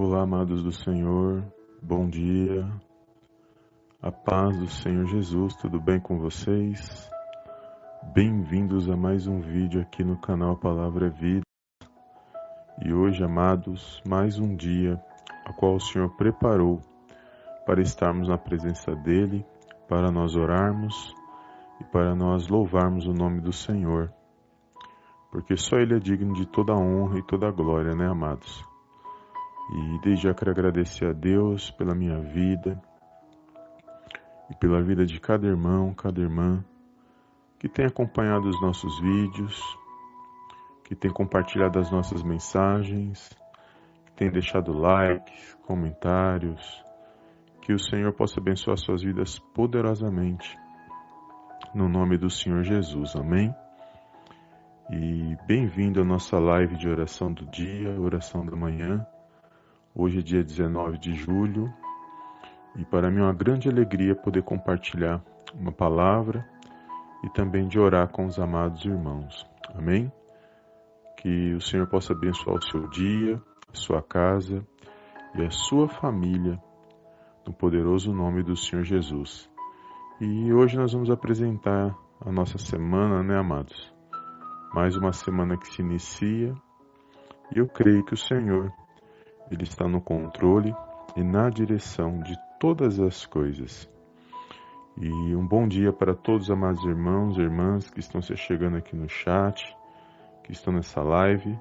Olá, 0.00 0.22
amados 0.22 0.62
do 0.62 0.70
Senhor, 0.70 1.44
bom 1.82 2.08
dia, 2.08 2.64
a 4.00 4.12
paz 4.12 4.56
do 4.56 4.68
Senhor 4.68 5.06
Jesus, 5.06 5.56
tudo 5.56 5.80
bem 5.80 5.98
com 5.98 6.18
vocês? 6.18 7.10
Bem-vindos 8.14 8.88
a 8.88 8.96
mais 8.96 9.26
um 9.26 9.40
vídeo 9.40 9.80
aqui 9.80 10.04
no 10.04 10.16
canal 10.16 10.56
Palavra 10.56 11.08
é 11.08 11.10
Vida. 11.10 11.47
E 12.80 12.92
hoje, 12.92 13.24
amados, 13.24 14.00
mais 14.06 14.38
um 14.38 14.54
dia 14.54 15.02
a 15.44 15.52
qual 15.52 15.74
o 15.74 15.80
Senhor 15.80 16.08
preparou 16.16 16.80
para 17.66 17.82
estarmos 17.82 18.28
na 18.28 18.38
presença 18.38 18.94
dEle, 18.94 19.44
para 19.88 20.12
nós 20.12 20.36
orarmos 20.36 21.12
e 21.80 21.84
para 21.84 22.14
nós 22.14 22.46
louvarmos 22.46 23.04
o 23.06 23.12
nome 23.12 23.40
do 23.40 23.52
Senhor. 23.52 24.12
Porque 25.32 25.56
só 25.56 25.76
Ele 25.76 25.96
é 25.96 25.98
digno 25.98 26.32
de 26.34 26.46
toda 26.46 26.72
a 26.72 26.78
honra 26.78 27.18
e 27.18 27.26
toda 27.26 27.48
a 27.48 27.50
glória, 27.50 27.96
né, 27.96 28.06
amados? 28.06 28.64
E 29.72 30.00
desde 30.02 30.28
já 30.28 30.34
quero 30.34 30.52
agradecer 30.52 31.06
a 31.06 31.12
Deus 31.12 31.72
pela 31.72 31.96
minha 31.96 32.20
vida 32.20 32.80
e 34.50 34.54
pela 34.54 34.80
vida 34.80 35.04
de 35.04 35.18
cada 35.18 35.48
irmão, 35.48 35.92
cada 35.94 36.20
irmã 36.20 36.64
que 37.58 37.68
tem 37.68 37.86
acompanhado 37.86 38.48
os 38.48 38.62
nossos 38.62 39.00
vídeos, 39.00 39.60
que 40.88 40.94
tem 40.94 41.12
compartilhado 41.12 41.78
as 41.78 41.90
nossas 41.90 42.22
mensagens, 42.22 43.28
que 44.06 44.12
tem 44.12 44.30
deixado 44.30 44.72
likes, 44.72 45.54
comentários. 45.66 46.82
Que 47.60 47.74
o 47.74 47.78
Senhor 47.78 48.10
possa 48.14 48.40
abençoar 48.40 48.78
suas 48.78 49.02
vidas 49.02 49.38
poderosamente. 49.54 50.56
No 51.74 51.90
nome 51.90 52.16
do 52.16 52.30
Senhor 52.30 52.62
Jesus. 52.62 53.14
Amém. 53.14 53.54
E 54.90 55.36
bem-vindo 55.46 56.00
à 56.00 56.04
nossa 56.06 56.38
live 56.38 56.74
de 56.78 56.88
oração 56.88 57.30
do 57.30 57.44
dia, 57.44 58.00
oração 58.00 58.46
da 58.46 58.56
manhã. 58.56 59.06
Hoje 59.94 60.20
é 60.20 60.22
dia 60.22 60.42
19 60.42 60.96
de 60.96 61.12
julho 61.12 61.70
e 62.76 62.84
para 62.86 63.10
mim 63.10 63.20
é 63.20 63.24
uma 63.24 63.34
grande 63.34 63.68
alegria 63.68 64.16
poder 64.16 64.42
compartilhar 64.42 65.22
uma 65.52 65.70
palavra 65.70 66.48
e 67.22 67.28
também 67.28 67.68
de 67.68 67.78
orar 67.78 68.08
com 68.08 68.24
os 68.24 68.38
amados 68.38 68.86
irmãos. 68.86 69.46
Amém? 69.74 70.10
Que 71.18 71.54
o 71.54 71.60
Senhor 71.60 71.86
possa 71.88 72.12
abençoar 72.12 72.56
o 72.56 72.62
seu 72.62 72.88
dia, 72.88 73.42
a 73.72 73.76
sua 73.76 74.00
casa 74.00 74.64
e 75.34 75.44
a 75.44 75.50
sua 75.50 75.88
família 75.88 76.60
no 77.44 77.52
poderoso 77.52 78.12
nome 78.12 78.42
do 78.42 78.56
Senhor 78.56 78.84
Jesus. 78.84 79.50
E 80.20 80.52
hoje 80.52 80.76
nós 80.76 80.92
vamos 80.92 81.10
apresentar 81.10 81.96
a 82.20 82.30
nossa 82.30 82.56
semana, 82.56 83.22
né, 83.22 83.36
amados? 83.36 83.92
Mais 84.72 84.96
uma 84.96 85.12
semana 85.12 85.56
que 85.56 85.66
se 85.66 85.82
inicia 85.82 86.54
e 87.54 87.58
eu 87.58 87.66
creio 87.66 88.04
que 88.04 88.14
o 88.14 88.18
Senhor 88.18 88.72
ele 89.50 89.64
está 89.64 89.88
no 89.88 90.00
controle 90.00 90.72
e 91.16 91.22
na 91.22 91.50
direção 91.50 92.20
de 92.20 92.36
todas 92.60 93.00
as 93.00 93.26
coisas. 93.26 93.90
E 94.96 95.34
um 95.34 95.46
bom 95.46 95.66
dia 95.66 95.92
para 95.92 96.14
todos 96.14 96.44
os 96.44 96.50
amados 96.50 96.84
irmãos 96.84 97.36
e 97.38 97.40
irmãs 97.40 97.90
que 97.90 97.98
estão 98.00 98.22
se 98.22 98.36
chegando 98.36 98.76
aqui 98.76 98.94
no 98.94 99.08
chat, 99.08 99.76
que 100.48 100.52
estão 100.54 100.72
nessa 100.72 101.02
live. 101.02 101.56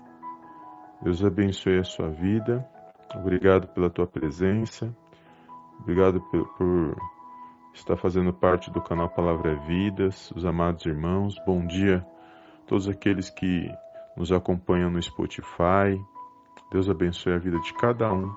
Deus 1.02 1.24
abençoe 1.24 1.78
a 1.78 1.84
sua 1.84 2.10
vida. 2.10 2.68
Obrigado 3.14 3.68
pela 3.68 3.90
tua 3.90 4.08
presença. 4.08 4.96
Obrigado 5.80 6.22
por, 6.32 6.48
por 6.58 6.96
estar 7.74 7.98
fazendo 7.98 8.34
parte 8.34 8.72
do 8.72 8.82
canal 8.82 9.10
Palavra 9.10 9.56
Vidas, 9.68 10.32
os 10.32 10.46
amados 10.46 10.86
irmãos. 10.86 11.36
Bom 11.46 11.68
dia 11.68 11.98
a 12.64 12.66
todos 12.66 12.88
aqueles 12.88 13.30
que 13.30 13.70
nos 14.16 14.32
acompanham 14.32 14.90
no 14.90 15.02
Spotify, 15.02 16.02
Deus 16.72 16.90
abençoe 16.90 17.34
a 17.34 17.38
vida 17.38 17.60
de 17.60 17.74
cada 17.76 18.12
um 18.12 18.36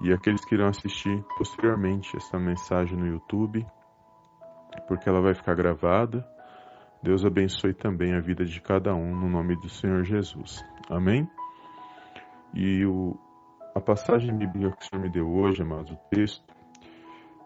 e 0.00 0.12
aqueles 0.12 0.44
que 0.44 0.54
irão 0.54 0.68
assistir 0.68 1.22
posteriormente 1.36 2.16
essa 2.16 2.38
mensagem 2.38 2.96
no 2.96 3.06
YouTube, 3.06 3.66
porque 4.88 5.08
ela 5.08 5.20
vai 5.20 5.34
ficar 5.34 5.54
gravada. 5.54 6.26
Deus 7.02 7.24
abençoe 7.24 7.72
também 7.72 8.14
a 8.14 8.20
vida 8.20 8.44
de 8.44 8.60
cada 8.60 8.94
um 8.94 9.16
no 9.16 9.28
nome 9.28 9.56
do 9.56 9.70
Senhor 9.70 10.04
Jesus. 10.04 10.62
Amém? 10.88 11.26
E 12.52 12.84
o, 12.84 13.18
a 13.74 13.80
passagem 13.80 14.36
bíblica 14.36 14.76
que 14.76 14.82
o 14.82 14.88
Senhor 14.88 15.02
me 15.02 15.10
deu 15.10 15.26
hoje, 15.26 15.62
amados, 15.62 15.92
o 15.92 15.96
texto, 16.10 16.44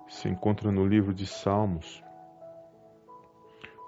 se 0.08 0.28
encontra 0.28 0.72
no 0.72 0.84
livro 0.84 1.14
de 1.14 1.24
Salmos, 1.24 2.02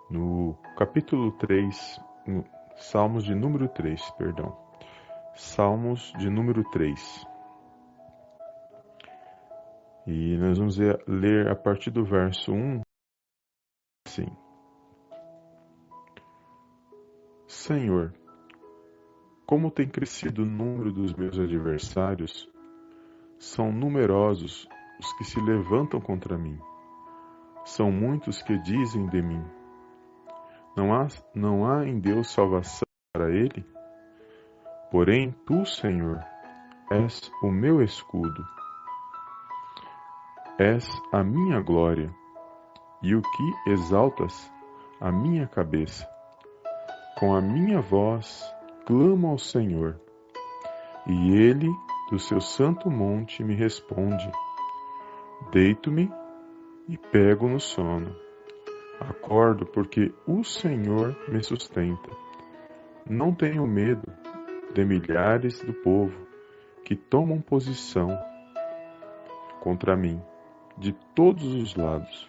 no 0.09 0.57
capítulo 0.77 1.33
3, 1.33 2.01
no, 2.27 2.45
Salmos 2.77 3.25
de 3.25 3.35
número 3.35 3.69
3, 3.69 4.11
perdão. 4.13 4.57
Salmos 5.35 6.13
de 6.19 6.31
número 6.31 6.63
3. 6.71 7.27
E 10.07 10.37
nós 10.37 10.59
vamos 10.59 10.79
ler 11.09 11.49
a 11.49 11.57
partir 11.57 11.91
do 11.91 12.05
verso 12.05 12.53
1. 12.53 12.83
Sim. 14.07 14.46
Senhor, 17.67 18.15
como 19.45 19.73
tem 19.73 19.89
crescido 19.89 20.45
o 20.45 20.47
número 20.47 20.93
dos 20.93 21.13
meus 21.15 21.37
adversários, 21.37 22.49
são 23.41 23.73
numerosos 23.73 24.69
os 25.01 25.13
que 25.15 25.25
se 25.25 25.41
levantam 25.41 26.01
contra 26.01 26.39
mim. 26.39 26.57
São 27.65 27.91
muitos 27.91 28.41
que 28.41 28.57
dizem 28.57 29.09
de 29.09 29.21
mim: 29.21 29.45
Não 30.77 30.95
há, 30.95 31.09
não 31.35 31.69
há 31.69 31.85
em 31.85 31.99
Deus 31.99 32.31
salvação 32.31 32.87
para 33.13 33.33
ele? 33.33 33.67
Porém, 34.93 35.35
tu, 35.45 35.67
Senhor, 35.67 36.25
és 36.89 37.33
o 37.43 37.51
meu 37.51 37.83
escudo, 37.83 38.47
és 40.57 40.89
a 41.13 41.25
minha 41.25 41.61
glória 41.61 42.15
e 43.03 43.17
o 43.17 43.21
que 43.21 43.73
exaltas 43.73 44.53
a 45.01 45.11
minha 45.11 45.49
cabeça. 45.49 46.16
Com 47.19 47.35
a 47.35 47.41
minha 47.41 47.81
voz 47.81 48.45
clamo 48.85 49.29
ao 49.29 49.39
Senhor, 49.39 49.99
e 51.07 51.35
ele, 51.35 51.67
do 52.11 52.19
seu 52.19 52.43
santo 52.43 52.91
monte, 52.91 53.43
me 53.43 53.55
responde. 53.55 54.31
Deito-me 55.51 56.13
e 56.87 56.99
pego 56.99 57.49
no 57.49 57.59
sono. 57.59 58.15
Acordo 59.01 59.65
porque 59.65 60.13
o 60.27 60.45
Senhor 60.45 61.17
me 61.27 61.43
sustenta. 61.43 62.11
Não 63.09 63.35
tenho 63.35 63.67
medo 63.67 64.13
de 64.75 64.85
milhares 64.85 65.61
do 65.61 65.73
povo 65.73 66.27
que 66.85 66.95
tomam 66.95 67.41
posição 67.41 68.11
contra 69.63 69.97
mim 69.97 70.21
de 70.77 70.93
todos 71.15 71.47
os 71.55 71.75
lados. 71.77 72.29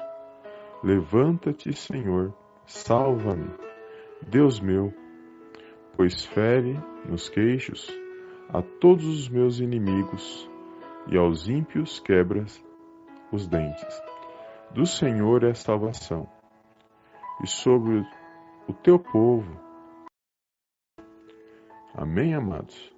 Levanta-te, 0.81 1.73
Senhor, 1.73 2.33
salva-me, 2.65 3.66
Deus 4.25 4.59
meu, 4.59 4.93
pois 5.95 6.25
fere 6.25 6.79
nos 7.07 7.29
queixos 7.29 7.87
a 8.49 8.61
todos 8.61 9.05
os 9.05 9.29
meus 9.29 9.59
inimigos 9.59 10.49
e 11.07 11.17
aos 11.17 11.47
ímpios 11.47 11.99
quebras 11.99 12.63
os 13.31 13.47
dentes. 13.47 14.01
Do 14.71 14.85
Senhor 14.85 15.43
é 15.43 15.51
a 15.51 15.55
salvação, 15.55 16.29
e 17.43 17.47
sobre 17.47 18.05
o 18.67 18.73
teu 18.73 18.99
povo 18.99 19.67
Amém, 21.97 22.35
amados? 22.35 22.95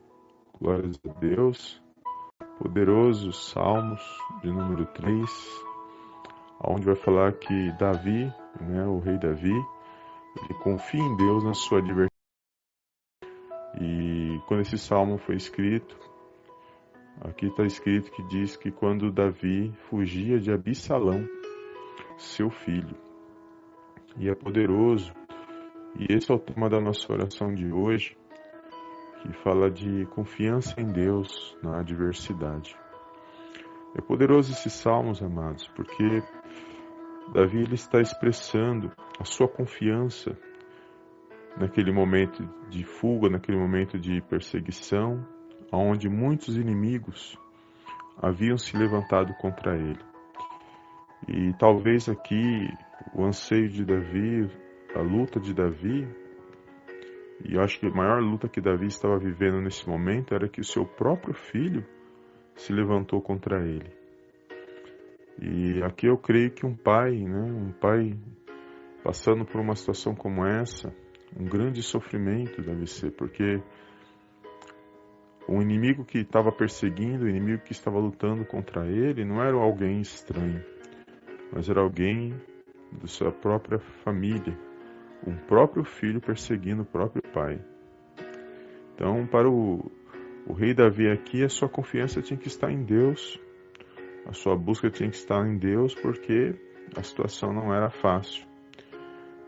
Glórias 0.60 1.00
a 1.08 1.14
Deus. 1.20 1.82
Poderosos 2.58 3.50
Salmos 3.50 4.02
de 4.42 4.52
número 4.52 4.86
3, 4.88 5.64
onde 6.66 6.86
vai 6.86 6.96
falar 6.98 7.32
que 7.32 7.72
Davi, 7.80 8.26
né, 8.60 8.86
o 8.86 9.00
rei 9.00 9.18
Davi, 9.18 9.56
ele 10.38 10.54
confia 10.64 11.02
em 11.02 11.16
Deus 11.18 11.44
na 11.44 11.54
sua 11.54 11.80
adversidade. 11.80 12.10
E 13.82 14.40
quando 14.48 14.62
esse 14.62 14.78
salmo 14.78 15.18
foi 15.18 15.36
escrito, 15.36 15.98
aqui 17.22 17.48
está 17.48 17.64
escrito 17.64 18.12
que 18.12 18.24
diz 18.24 18.58
que 18.58 18.72
quando 18.72 19.12
Davi 19.12 19.72
fugia 19.90 20.40
de 20.40 20.52
Abissalão, 20.52 21.28
seu 22.18 22.50
filho, 22.50 22.96
e 24.18 24.30
é 24.30 24.36
poderoso. 24.36 25.14
E 25.98 26.14
esse 26.14 26.32
é 26.32 26.36
o 26.36 26.40
tema 26.40 26.70
da 26.70 26.80
nossa 26.80 27.12
oração 27.12 27.54
de 27.54 27.72
hoje 27.72 28.18
que 29.22 29.34
fala 29.44 29.70
de 29.70 30.06
confiança 30.08 30.80
em 30.80 30.92
Deus 30.92 31.58
na 31.62 31.80
adversidade. 31.80 32.76
É 33.96 34.02
poderoso 34.02 34.52
esses 34.52 34.74
salmos, 34.74 35.22
amados, 35.22 35.68
porque 35.70 36.24
Davi 37.34 37.60
ele 37.60 37.76
está 37.76 38.02
expressando 38.02 38.92
a 39.20 39.24
sua 39.24 39.48
confiança 39.48 40.36
naquele 41.58 41.92
momento 41.92 42.44
de 42.70 42.84
fuga, 42.84 43.30
naquele 43.30 43.58
momento 43.58 44.00
de 44.00 44.22
perseguição, 44.22 45.24
onde 45.72 46.10
muitos 46.10 46.58
inimigos 46.58 47.38
haviam 48.18 48.58
se 48.58 48.76
levantado 48.76 49.34
contra 49.36 49.78
ele. 49.78 50.00
E 51.28 51.54
talvez 51.60 52.10
aqui 52.10 52.68
o 53.14 53.24
anseio 53.24 53.70
de 53.70 53.86
Davi, 53.86 54.50
a 54.96 55.00
luta 55.00 55.40
de 55.40 55.54
Davi, 55.54 56.08
e 57.46 57.56
eu 57.56 57.62
acho 57.62 57.80
que 57.80 57.86
a 57.86 57.92
maior 57.92 58.22
luta 58.22 58.50
que 58.50 58.60
Davi 58.60 58.88
estava 58.88 59.18
vivendo 59.18 59.62
nesse 59.62 59.88
momento 59.88 60.34
era 60.34 60.50
que 60.50 60.60
o 60.60 60.66
seu 60.66 60.86
próprio 60.86 61.34
filho 61.34 61.86
se 62.56 62.74
levantou 62.74 63.22
contra 63.22 63.66
ele. 63.66 63.99
E 65.42 65.82
aqui 65.84 66.08
eu 66.08 66.18
creio 66.18 66.52
que 66.52 66.66
um 66.66 66.76
pai, 66.76 67.12
né, 67.12 67.42
um 67.42 67.72
pai 67.72 68.18
passando 69.04 69.46
por 69.46 69.62
uma 69.62 69.76
situação 69.76 70.14
como 70.14 70.46
essa, 70.46 70.94
um 71.40 71.46
grande 71.46 71.82
sofrimento 71.82 72.62
deve 72.62 72.86
ser, 72.86 73.12
porque 73.12 73.62
o 75.48 75.62
inimigo 75.62 76.04
que 76.04 76.20
estava 76.20 76.52
perseguindo, 76.52 77.24
o 77.24 77.30
inimigo 77.30 77.64
que 77.64 77.72
estava 77.72 77.98
lutando 77.98 78.46
contra 78.46 78.86
ele, 78.86 79.24
não 79.24 79.42
era 79.42 79.56
alguém 79.56 80.02
estranho, 80.02 80.64
mas 81.54 81.70
era 81.70 81.82
alguém 81.82 82.36
da 82.92 83.08
sua 83.08 83.32
própria 83.32 83.80
família, 84.04 84.58
um 85.26 85.36
próprio 85.48 85.84
filho 85.86 86.20
perseguindo 86.20 86.82
o 86.82 86.86
próprio 86.86 87.24
pai. 87.34 87.62
Então, 88.94 89.26
para 89.28 89.50
o, 89.50 89.90
o 90.46 90.54
rei 90.54 90.74
Davi 90.74 91.10
aqui, 91.10 91.44
a 91.44 91.50
sua 91.50 91.70
confiança 91.70 92.22
tinha 92.22 92.38
que 92.38 92.48
estar 92.48 92.72
em 92.72 92.84
Deus, 92.84 93.40
a 94.30 94.34
sua 94.34 94.56
busca 94.56 94.92
tinha 94.92 95.10
que 95.10 95.16
estar 95.16 95.44
em 95.48 95.58
Deus, 95.58 95.96
porque 95.96 96.54
a 96.96 97.02
situação 97.02 97.52
não 97.52 97.74
era 97.74 97.90
fácil. 97.90 98.46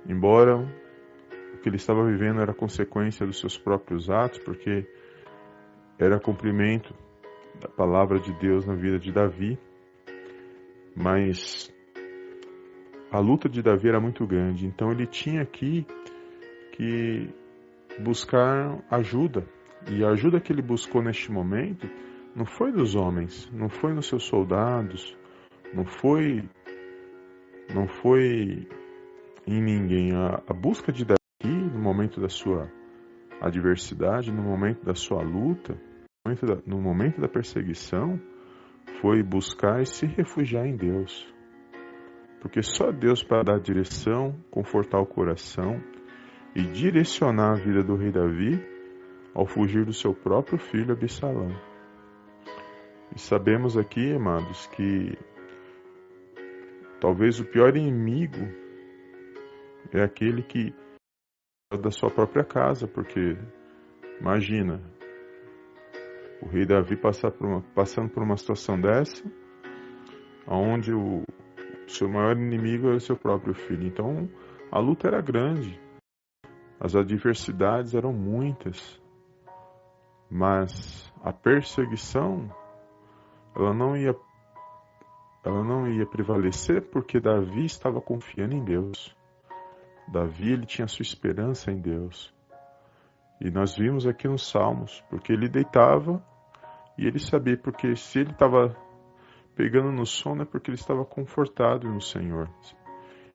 Embora 0.08 0.58
o 0.58 1.58
que 1.60 1.70
ele 1.70 1.76
estava 1.76 2.04
vivendo 2.04 2.42
era 2.42 2.52
consequência 2.52 3.24
dos 3.24 3.40
seus 3.40 3.60
próprios 3.60 4.10
atos, 4.10 4.40
porque 4.40 4.88
era 6.00 6.20
cumprimento 6.20 6.96
da 7.62 7.68
palavra 7.68 8.20
de 8.20 8.34
Deus 8.40 8.66
na 8.66 8.74
vida 8.74 8.98
de 8.98 9.12
Davi, 9.12 9.60
mas 10.96 11.72
a 13.12 13.20
luta 13.20 13.48
de 13.48 13.62
Davi 13.62 13.88
era 13.88 14.00
muito 14.00 14.26
grande, 14.26 14.66
então 14.66 14.92
ele 14.92 15.06
tinha 15.06 15.44
aqui 15.44 15.86
que 16.72 17.30
buscar 18.00 18.84
ajuda. 18.90 19.46
E 19.92 20.04
a 20.04 20.10
ajuda 20.10 20.40
que 20.40 20.52
ele 20.52 20.64
buscou 20.64 21.04
neste 21.04 21.32
momento 21.32 21.88
não 22.36 22.46
foi 22.46 22.72
dos 22.72 22.96
homens, 22.96 23.50
não 23.52 23.70
foi 23.70 23.94
nos 23.94 24.08
seus 24.08 24.24
soldados, 24.24 25.18
não 25.74 25.86
foi 25.86 26.44
não 27.74 27.88
foi 27.88 28.68
em 29.48 29.62
ninguém. 29.62 30.14
A, 30.14 30.42
a 30.48 30.54
busca 30.54 30.92
de 30.92 31.06
Davi 31.06 31.20
no 31.44 31.80
momento 31.80 32.20
da 32.20 32.30
sua 32.30 32.70
adversidade, 33.40 34.32
no 34.32 34.44
momento 34.44 34.84
da 34.86 34.94
sua 34.94 35.22
luta, 35.22 35.74
no 35.74 36.26
momento 36.26 36.46
da, 36.46 36.58
no 36.66 36.82
momento 36.82 37.20
da 37.20 37.28
perseguição, 37.28 38.20
foi 39.02 39.24
buscar 39.24 39.82
e 39.82 39.86
se 39.86 40.06
refugiar 40.06 40.66
em 40.66 40.76
Deus. 40.76 41.28
Porque 42.42 42.62
só 42.62 42.92
Deus 42.92 43.24
para 43.24 43.44
dar 43.44 43.60
direção, 43.60 44.36
confortar 44.50 45.00
o 45.00 45.06
coração 45.06 45.82
e 46.56 46.64
direcionar 46.64 47.52
a 47.52 47.56
vida 47.56 47.84
do 47.84 47.96
rei 47.96 48.12
Davi 48.12 48.60
ao 49.34 49.46
fugir 49.46 49.86
do 49.86 49.94
seu 49.94 50.14
próprio 50.14 50.58
filho 50.58 50.92
Absalão. 50.92 51.71
E 53.14 53.20
sabemos 53.20 53.78
aqui, 53.78 54.14
amados, 54.14 54.68
que 54.68 55.18
talvez 57.02 57.40
o 57.40 57.46
pior 57.46 57.76
inimigo 57.76 58.40
é 59.92 60.02
aquele 60.02 60.42
que 60.42 60.74
é 61.72 61.78
da 61.78 61.92
sua 61.92 62.10
própria 62.10 62.44
casa, 62.44 62.88
porque 62.88 63.38
imagina 64.20 64.82
o 66.42 66.48
rei 66.48 66.66
Davi 66.66 66.96
passar 66.96 67.32
por 67.32 67.48
uma, 67.48 67.62
passando 67.76 68.10
por 68.10 68.24
uma 68.24 68.38
situação 68.38 68.80
dessa, 68.80 69.24
onde 70.48 70.94
o 70.94 71.24
seu 71.88 72.08
maior 72.08 72.38
inimigo 72.38 72.88
era 72.88 72.96
o 72.96 73.02
seu 73.02 73.18
próprio 73.18 73.54
filho. 73.54 73.86
Então 73.86 74.30
a 74.72 74.80
luta 74.80 75.08
era 75.08 75.22
grande, 75.22 75.80
as 76.80 76.96
adversidades 76.96 77.94
eram 77.94 78.14
muitas, 78.14 79.02
mas 80.30 81.12
a 81.22 81.34
perseguição 81.34 82.50
ela 83.56 83.74
não 83.74 83.96
ia 83.96 84.16
ela 85.44 85.64
não 85.64 85.88
ia 85.88 86.06
prevalecer 86.06 86.90
porque 86.92 87.20
Davi 87.20 87.66
estava 87.66 88.00
confiando 88.00 88.56
em 88.56 88.64
Deus. 88.64 89.16
Davi 90.08 90.52
ele 90.52 90.66
tinha 90.66 90.88
sua 90.88 91.02
esperança 91.02 91.72
em 91.72 91.80
Deus. 91.80 92.32
E 93.40 93.50
nós 93.50 93.76
vimos 93.76 94.06
aqui 94.06 94.28
nos 94.28 94.48
Salmos, 94.48 95.04
porque 95.10 95.34
ele 95.34 95.50
deitava 95.50 96.24
e 96.96 97.08
ele 97.08 97.18
sabia, 97.18 97.58
porque 97.58 97.96
se 97.96 98.20
ele 98.20 98.32
estava 98.32 98.76
pegando 99.56 99.92
no 99.92 100.06
sono 100.06 100.44
é 100.44 100.46
porque 100.46 100.70
ele 100.70 100.78
estava 100.78 101.04
confortado 101.04 101.88
no 101.90 102.00
Senhor. 102.00 102.48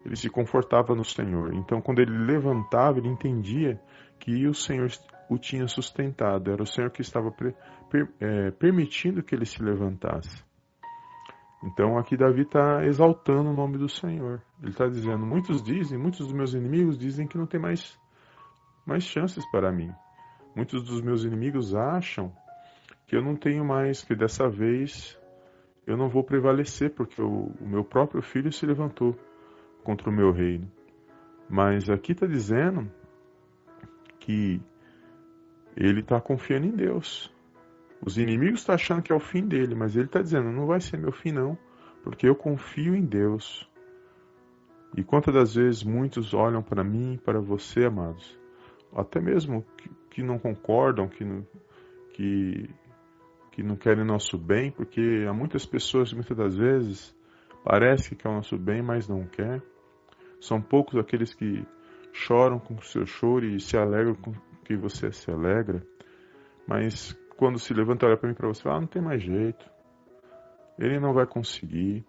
Ele 0.05 0.15
se 0.15 0.31
confortava 0.31 0.95
no 0.95 1.05
Senhor. 1.05 1.53
Então, 1.55 1.81
quando 1.81 1.99
ele 1.99 2.17
levantava, 2.17 2.99
ele 2.99 3.09
entendia 3.09 3.81
que 4.21 4.47
o 4.47 4.55
Senhor 4.55 4.89
o 5.29 5.39
tinha 5.39 5.67
sustentado. 5.67 6.51
Era 6.51 6.63
o 6.63 6.67
Senhor 6.67 6.91
que 6.91 7.01
estava 7.01 7.31
per, 7.31 7.55
per, 7.91 8.09
é, 8.21 8.51
permitindo 8.53 9.23
que 9.23 9.35
ele 9.35 9.45
se 9.45 9.63
levantasse. 9.63 10.45
Então 11.65 11.99
aqui 11.99 12.17
Davi 12.17 12.43
está 12.43 12.85
exaltando 12.85 13.51
o 13.51 13.55
nome 13.55 13.79
do 13.79 13.89
Senhor. 13.89 14.43
Ele 14.61 14.71
está 14.71 14.87
dizendo: 14.87 15.25
muitos 15.27 15.63
dizem, 15.63 15.99
muitos 15.99 16.21
dos 16.21 16.33
meus 16.33 16.55
inimigos 16.55 16.99
dizem 16.99 17.27
que 17.27 17.39
não 17.39 17.47
tem 17.47 17.61
mais, 17.61 17.99
mais 18.87 19.05
chances 19.05 19.45
para 19.51 19.73
mim. 19.73 19.91
Muitos 20.55 20.85
dos 20.85 21.03
meus 21.03 21.25
inimigos 21.25 21.75
acham 21.75 22.33
que 23.07 23.17
eu 23.17 23.23
não 23.23 23.37
tenho 23.37 23.65
mais, 23.65 24.03
que 24.03 24.15
dessa 24.15 24.49
vez 24.49 25.19
eu 25.87 25.97
não 25.97 26.09
vou 26.09 26.25
prevalecer, 26.25 26.95
porque 26.95 27.21
o, 27.23 27.53
o 27.61 27.69
meu 27.69 27.85
próprio 27.85 28.23
filho 28.23 28.53
se 28.53 28.67
levantou 28.67 29.17
contra 29.85 30.11
o 30.11 30.13
meu 30.13 30.33
reino. 30.33 30.71
Mas 31.49 31.89
aqui 31.89 32.13
está 32.13 32.27
dizendo 32.27 32.91
que 34.19 34.61
ele 35.77 36.01
está 36.01 36.21
confiando 36.21 36.67
em 36.67 36.71
Deus. 36.71 37.33
Os 38.05 38.19
inimigos 38.19 38.61
estão 38.61 38.75
achando 38.75 39.03
que 39.03 39.13
é 39.13 39.15
o 39.15 39.21
fim 39.21 39.47
dele, 39.47 39.75
mas 39.75 39.95
ele 39.95 40.07
está 40.07 40.23
dizendo: 40.23 40.51
não 40.51 40.67
vai 40.67 40.81
ser 40.81 40.99
meu 40.99 41.13
fim, 41.13 41.33
não, 41.33 41.57
porque 42.03 42.29
eu 42.29 42.35
confio 42.35 42.95
em 42.95 43.05
Deus. 43.05 43.69
E 44.97 45.05
quantas 45.05 45.35
das 45.35 45.55
vezes 45.55 45.83
muitos 45.83 46.33
olham 46.33 46.63
para 46.63 46.83
mim, 46.83 47.21
para 47.23 47.41
você, 47.41 47.85
amados, 47.85 48.39
até 48.95 49.21
mesmo 49.21 49.65
que, 49.77 49.91
que 50.11 50.23
não 50.23 50.39
concordam, 50.39 51.09
que 51.09 51.25
não, 51.25 51.47
que, 52.15 52.71
que 53.53 53.63
não 53.63 53.77
querem 53.77 54.05
nosso 54.05 54.39
bem, 54.39 54.71
porque 54.71 55.27
há 55.29 55.33
muitas 55.35 55.67
pessoas, 55.67 56.13
muitas 56.13 56.37
das 56.37 56.57
vezes, 56.57 57.15
parece 57.63 58.11
que 58.11 58.17
quer 58.17 58.29
o 58.29 58.35
nosso 58.35 58.57
bem, 58.57 58.81
mas 58.81 59.07
não 59.07 59.27
quer. 59.27 59.63
São 60.41 60.63
poucos 60.63 60.99
aqueles 60.99 61.35
que 61.35 61.67
choram 62.13 62.59
com 62.59 62.75
o 62.75 62.83
seu 62.83 63.05
choro 63.05 63.45
e 63.45 63.61
se 63.61 63.77
alegram 63.77 64.15
com 64.15 64.33
que 64.67 64.77
você 64.77 65.13
se 65.13 65.31
alegra. 65.31 65.81
Mas 66.67 67.13
quando 67.37 67.59
se 67.59 67.73
levanta, 67.73 68.07
olha 68.07 68.17
para 68.17 68.29
mim 68.29 68.35
para 68.35 68.49
você, 68.49 68.69
ah, 68.69 68.81
não 68.81 68.87
tem 68.87 69.01
mais 69.01 69.23
jeito. 69.23 69.65
Ele 70.79 70.99
não 70.99 71.13
vai 71.13 71.27
conseguir. 71.27 72.05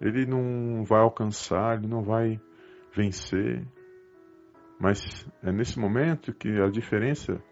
Ele 0.00 0.26
não 0.26 0.84
vai 0.84 1.00
alcançar, 1.00 1.78
ele 1.78 1.86
não 1.86 2.02
vai 2.02 2.38
vencer. 2.94 3.66
Mas 4.78 5.26
é 5.42 5.50
nesse 5.50 5.78
momento 5.78 6.34
que 6.34 6.48
a 6.60 6.68
diferença 6.68 7.42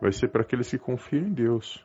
vai 0.00 0.12
ser 0.12 0.28
para 0.28 0.42
aqueles 0.42 0.70
que 0.70 0.78
confiam 0.78 1.26
em 1.26 1.32
Deus. 1.32 1.84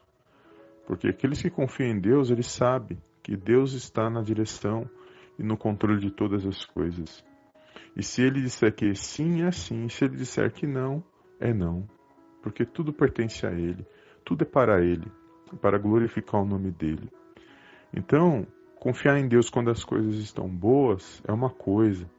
Porque 0.85 1.07
aqueles 1.07 1.41
que 1.41 1.49
confiam 1.49 1.89
em 1.89 1.99
Deus, 1.99 2.29
eles 2.29 2.47
sabem 2.47 3.01
que 3.23 3.35
Deus 3.35 3.73
está 3.73 4.09
na 4.09 4.21
direção 4.21 4.87
e 5.39 5.43
no 5.43 5.57
controle 5.57 5.99
de 5.99 6.11
todas 6.11 6.45
as 6.45 6.63
coisas. 6.65 7.23
E 7.95 8.03
se 8.03 8.21
ele 8.21 8.41
disser 8.41 8.73
que 8.73 8.93
sim, 8.95 9.43
é 9.43 9.51
sim. 9.51 9.85
E 9.85 9.89
se 9.89 10.05
ele 10.05 10.17
disser 10.17 10.51
que 10.51 10.65
não, 10.67 11.03
é 11.39 11.53
não 11.53 11.87
porque 12.41 12.65
tudo 12.65 12.93
pertence 12.93 13.45
a 13.45 13.51
Ele, 13.51 13.85
tudo 14.23 14.43
é 14.43 14.45
para 14.45 14.83
Ele, 14.83 15.11
para 15.61 15.77
glorificar 15.77 16.41
o 16.41 16.45
nome 16.45 16.71
dEle. 16.71 17.09
Então, 17.93 18.45
confiar 18.79 19.17
em 19.17 19.27
Deus 19.27 19.49
quando 19.49 19.69
as 19.69 19.83
coisas 19.83 20.15
estão 20.15 20.47
boas 20.47 21.21
é 21.27 21.31
uma 21.31 21.49
coisa, 21.49 22.09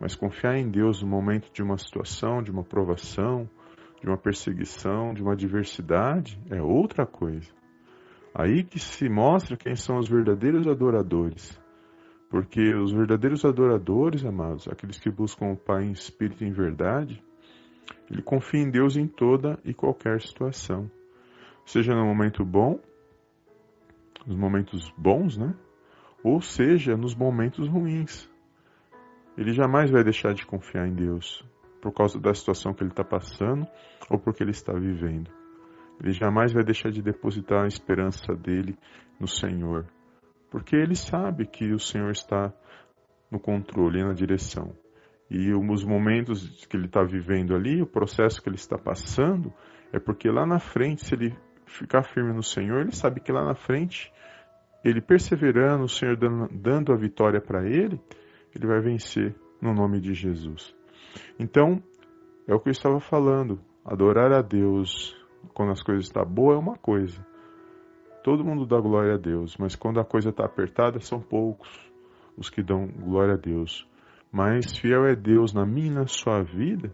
mas 0.00 0.14
confiar 0.14 0.56
em 0.58 0.68
Deus 0.68 1.02
no 1.02 1.08
momento 1.08 1.50
de 1.52 1.62
uma 1.62 1.78
situação, 1.78 2.42
de 2.42 2.50
uma 2.50 2.64
provação, 2.64 3.48
de 4.00 4.06
uma 4.06 4.18
perseguição, 4.18 5.14
de 5.14 5.22
uma 5.22 5.32
adversidade 5.32 6.38
é 6.50 6.60
outra 6.60 7.06
coisa. 7.06 7.50
Aí 8.34 8.62
que 8.62 8.78
se 8.78 9.08
mostra 9.08 9.56
quem 9.56 9.74
são 9.74 9.98
os 9.98 10.08
verdadeiros 10.08 10.66
adoradores. 10.66 11.58
Porque 12.28 12.74
os 12.74 12.92
verdadeiros 12.92 13.44
adoradores, 13.44 14.24
amados, 14.24 14.66
aqueles 14.68 14.98
que 14.98 15.10
buscam 15.10 15.52
o 15.52 15.56
Pai 15.56 15.84
em 15.84 15.92
espírito 15.92 16.42
e 16.42 16.48
em 16.48 16.52
verdade, 16.52 17.22
ele 18.10 18.22
confia 18.22 18.60
em 18.60 18.70
Deus 18.70 18.96
em 18.96 19.06
toda 19.06 19.58
e 19.64 19.72
qualquer 19.72 20.20
situação. 20.20 20.90
Seja 21.64 21.94
no 21.94 22.04
momento 22.04 22.44
bom, 22.44 22.80
nos 24.26 24.36
momentos 24.36 24.92
bons, 24.96 25.36
né? 25.36 25.54
Ou 26.22 26.40
seja, 26.40 26.96
nos 26.96 27.14
momentos 27.14 27.68
ruins. 27.68 28.28
Ele 29.36 29.52
jamais 29.52 29.90
vai 29.90 30.02
deixar 30.02 30.34
de 30.34 30.46
confiar 30.46 30.88
em 30.88 30.94
Deus, 30.94 31.44
por 31.80 31.92
causa 31.92 32.18
da 32.18 32.34
situação 32.34 32.72
que 32.72 32.82
ele 32.82 32.90
está 32.90 33.04
passando 33.04 33.66
ou 34.10 34.18
porque 34.18 34.42
ele 34.42 34.50
está 34.50 34.72
vivendo. 34.72 35.30
Ele 36.00 36.12
jamais 36.12 36.52
vai 36.52 36.64
deixar 36.64 36.90
de 36.90 37.02
depositar 37.02 37.64
a 37.64 37.68
esperança 37.68 38.34
dele 38.34 38.76
no 39.20 39.28
Senhor, 39.28 39.86
porque 40.50 40.76
ele 40.76 40.94
sabe 40.94 41.46
que 41.46 41.72
o 41.72 41.78
Senhor 41.78 42.10
está 42.10 42.52
no 43.30 43.40
controle 43.40 44.00
e 44.00 44.04
na 44.04 44.12
direção. 44.12 44.72
E 45.30 45.52
os 45.52 45.84
momentos 45.84 46.64
que 46.66 46.76
ele 46.76 46.86
está 46.86 47.02
vivendo 47.02 47.54
ali, 47.54 47.82
o 47.82 47.86
processo 47.86 48.40
que 48.40 48.48
ele 48.48 48.56
está 48.56 48.78
passando, 48.78 49.52
é 49.92 49.98
porque 49.98 50.30
lá 50.30 50.46
na 50.46 50.60
frente, 50.60 51.04
se 51.04 51.14
ele 51.14 51.36
ficar 51.66 52.04
firme 52.04 52.32
no 52.32 52.42
Senhor, 52.42 52.82
ele 52.82 52.92
sabe 52.92 53.20
que 53.20 53.32
lá 53.32 53.44
na 53.44 53.54
frente, 53.54 54.12
ele 54.84 55.00
perseverando, 55.00 55.84
o 55.84 55.88
Senhor 55.88 56.16
dando, 56.16 56.92
a 56.92 56.96
vitória 56.96 57.40
para 57.40 57.66
ele, 57.66 58.00
ele 58.54 58.66
vai 58.66 58.80
vencer 58.80 59.34
no 59.60 59.74
nome 59.74 60.00
de 60.00 60.14
Jesus. 60.14 60.74
Então, 61.38 61.82
é 62.46 62.54
o 62.54 62.60
que 62.60 62.68
eu 62.68 62.72
estava 62.72 63.00
falando. 63.00 63.60
Adorar 63.84 64.32
a 64.32 64.42
Deus 64.42 65.16
quando 65.54 65.72
as 65.72 65.82
coisas 65.82 66.06
estão 66.06 66.24
boas 66.24 66.56
é 66.56 66.60
uma 66.60 66.76
coisa. 66.76 67.24
Todo 68.26 68.44
mundo 68.44 68.66
dá 68.66 68.80
glória 68.80 69.14
a 69.14 69.16
Deus, 69.16 69.56
mas 69.56 69.76
quando 69.76 70.00
a 70.00 70.04
coisa 70.04 70.30
está 70.30 70.44
apertada, 70.44 70.98
são 70.98 71.20
poucos 71.20 71.70
os 72.36 72.50
que 72.50 72.60
dão 72.60 72.88
glória 72.88 73.34
a 73.34 73.36
Deus. 73.36 73.88
Mas 74.32 74.76
fiel 74.76 75.06
é 75.06 75.14
Deus 75.14 75.54
na 75.54 75.64
minha 75.64 75.86
e 75.86 75.94
na 75.94 76.06
sua 76.08 76.42
vida, 76.42 76.92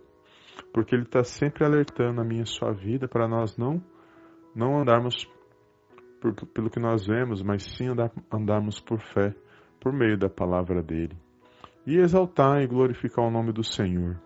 porque 0.75 0.95
Ele 0.95 1.05
está 1.05 1.25
sempre 1.25 1.65
alertando 1.65 2.21
a 2.21 2.25
minha 2.25 2.41
e 2.41 2.43
a 2.43 2.45
sua 2.45 2.73
vida 2.73 3.09
para 3.09 3.27
nós 3.27 3.57
não, 3.57 3.83
não 4.55 4.79
andarmos 4.79 5.27
por, 6.21 6.35
pelo 6.49 6.69
que 6.69 6.79
nós 6.79 7.07
vemos, 7.07 7.43
mas 7.43 7.63
sim 7.63 7.89
andar, 7.89 8.13
andarmos 8.31 8.79
por 8.79 9.01
fé, 9.01 9.35
por 9.81 9.91
meio 9.91 10.19
da 10.19 10.29
palavra 10.29 10.83
dEle. 10.83 11.17
E 11.87 11.97
exaltar 11.97 12.61
e 12.61 12.67
glorificar 12.67 13.25
o 13.25 13.31
nome 13.31 13.55
do 13.55 13.65
Senhor. 13.65 14.21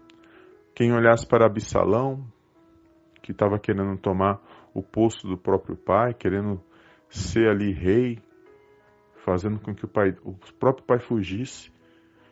Quem 0.75 0.93
olhasse 0.93 1.25
para 1.25 1.47
Absalão, 1.47 2.27
que 3.23 3.31
estava 3.31 3.61
querendo 3.61 3.97
tomar 3.97 4.41
o 4.75 4.83
posto 4.83 5.29
do 5.29 5.39
próprio 5.39 5.77
pai, 5.77 6.13
querendo 6.13 6.61
ser 7.09 7.49
ali 7.49 7.73
rei, 7.73 8.19
fazendo 9.25 9.59
com 9.59 9.75
que 9.75 9.85
o, 9.85 9.89
pai, 9.89 10.15
o 10.23 10.35
próprio 10.59 10.87
pai 10.87 10.99
fugisse. 10.99 11.71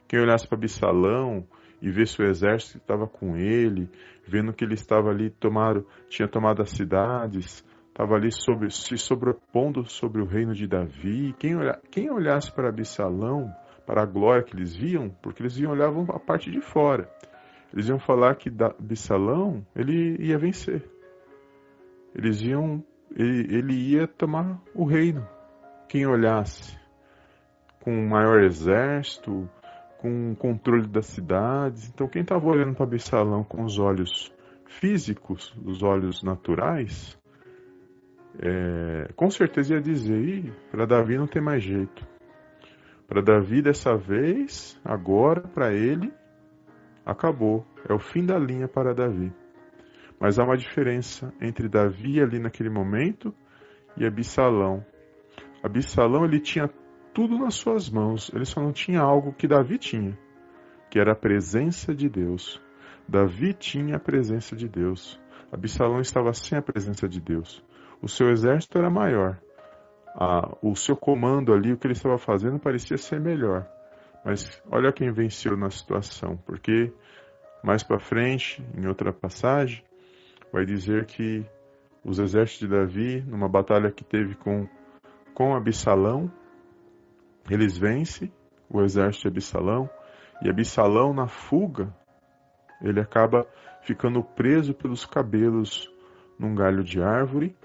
Quem 0.06 0.20
olhasse 0.20 0.46
para 0.46 0.58
Absalão 0.58 1.46
e 1.80 1.90
visse 1.90 2.20
o 2.22 2.26
exército 2.26 2.78
que 2.78 2.84
estava 2.84 3.06
com 3.06 3.36
ele, 3.36 3.88
vendo 4.26 4.52
que 4.52 4.64
ele 4.64 4.74
estava 4.74 5.10
ali, 5.10 5.30
tomado, 5.30 5.86
tinha 6.08 6.28
tomado 6.28 6.62
as 6.62 6.70
cidades, 6.70 7.64
estava 7.88 8.14
ali 8.14 8.30
sobre, 8.32 8.70
se 8.70 8.96
sobrepondo 8.98 9.84
sobre 9.88 10.20
o 10.20 10.24
reino 10.24 10.54
de 10.54 10.66
Davi. 10.66 11.34
Quem, 11.38 11.56
olha, 11.56 11.80
quem 11.90 12.10
olhasse 12.10 12.52
para 12.52 12.68
Absalão, 12.68 13.52
para 13.86 14.02
a 14.02 14.06
glória 14.06 14.42
que 14.42 14.56
eles 14.56 14.74
viam, 14.74 15.10
porque 15.22 15.42
eles 15.42 15.58
iam 15.58 15.72
olhavam 15.72 16.04
a 16.10 16.18
parte 16.18 16.50
de 16.50 16.60
fora. 16.60 17.08
Eles 17.72 17.88
iam 17.88 17.98
falar 17.98 18.34
que 18.36 18.50
Absalão 18.60 19.66
ele 19.74 20.16
ia 20.20 20.38
vencer. 20.38 20.82
Eles 22.14 22.40
iam, 22.42 22.84
ele, 23.10 23.74
ia 23.74 24.06
tomar 24.06 24.60
o 24.74 24.84
reino. 24.84 25.26
Quem 25.88 26.06
olhasse 26.06 26.78
com 27.80 27.92
um 27.92 28.08
maior 28.08 28.42
exército, 28.42 29.48
com 29.98 30.34
controle 30.34 30.88
das 30.88 31.06
cidades. 31.06 31.88
Então, 31.88 32.08
quem 32.08 32.22
estava 32.22 32.46
olhando 32.46 32.74
para 32.74 32.86
Absalão 32.86 33.44
com 33.44 33.62
os 33.62 33.78
olhos 33.78 34.32
físicos, 34.66 35.54
os 35.64 35.82
olhos 35.82 36.22
naturais, 36.22 37.18
é, 38.38 39.12
com 39.14 39.30
certeza 39.30 39.74
ia 39.74 39.80
dizer: 39.80 40.52
para 40.70 40.86
Davi 40.86 41.16
não 41.16 41.26
tem 41.26 41.42
mais 41.42 41.62
jeito. 41.62 42.06
Para 43.06 43.20
Davi, 43.20 43.60
dessa 43.60 43.96
vez, 43.96 44.80
agora, 44.84 45.42
para 45.42 45.72
ele, 45.72 46.12
acabou. 47.04 47.66
É 47.88 47.92
o 47.92 47.98
fim 47.98 48.24
da 48.24 48.38
linha 48.38 48.66
para 48.66 48.94
Davi. 48.94 49.30
Mas 50.24 50.38
há 50.38 50.44
uma 50.44 50.56
diferença 50.56 51.34
entre 51.38 51.68
Davi 51.68 52.18
ali 52.18 52.38
naquele 52.38 52.70
momento 52.70 53.34
e 53.94 54.06
Absalão. 54.06 54.82
Absalão 55.62 56.24
ele 56.24 56.40
tinha 56.40 56.66
tudo 57.12 57.36
nas 57.36 57.56
suas 57.56 57.90
mãos, 57.90 58.32
ele 58.32 58.46
só 58.46 58.58
não 58.58 58.72
tinha 58.72 59.02
algo 59.02 59.34
que 59.34 59.46
Davi 59.46 59.76
tinha, 59.76 60.18
que 60.88 60.98
era 60.98 61.12
a 61.12 61.14
presença 61.14 61.94
de 61.94 62.08
Deus. 62.08 62.58
Davi 63.06 63.52
tinha 63.52 63.96
a 63.96 64.00
presença 64.00 64.56
de 64.56 64.66
Deus. 64.66 65.20
Absalão 65.52 66.00
estava 66.00 66.32
sem 66.32 66.56
a 66.56 66.62
presença 66.62 67.06
de 67.06 67.20
Deus. 67.20 67.62
O 68.00 68.08
seu 68.08 68.30
exército 68.30 68.78
era 68.78 68.88
maior. 68.88 69.38
o 70.62 70.74
seu 70.74 70.96
comando 70.96 71.52
ali, 71.52 71.70
o 71.70 71.76
que 71.76 71.86
ele 71.86 71.92
estava 71.92 72.16
fazendo, 72.16 72.58
parecia 72.58 72.96
ser 72.96 73.20
melhor. 73.20 73.68
Mas 74.24 74.62
olha 74.70 74.90
quem 74.90 75.12
venceu 75.12 75.54
na 75.54 75.68
situação, 75.68 76.38
porque 76.46 76.90
mais 77.62 77.82
para 77.82 77.98
frente, 78.00 78.66
em 78.74 78.86
outra 78.86 79.12
passagem, 79.12 79.84
vai 80.54 80.64
dizer 80.64 81.04
que 81.06 81.44
os 82.04 82.20
exércitos 82.20 82.68
de 82.68 82.68
Davi, 82.68 83.20
numa 83.22 83.48
batalha 83.48 83.90
que 83.90 84.04
teve 84.04 84.36
com, 84.36 84.68
com 85.34 85.52
Absalão, 85.52 86.30
eles 87.50 87.76
vencem 87.76 88.32
o 88.70 88.80
exército 88.80 89.28
de 89.28 89.38
Absalão, 89.38 89.90
e 90.40 90.48
Absalão, 90.48 91.12
na 91.12 91.26
fuga, 91.26 91.92
ele 92.80 93.00
acaba 93.00 93.44
ficando 93.82 94.22
preso 94.22 94.72
pelos 94.72 95.04
cabelos 95.04 95.90
num 96.38 96.54
galho 96.54 96.84
de 96.84 97.02
árvore. 97.02 97.56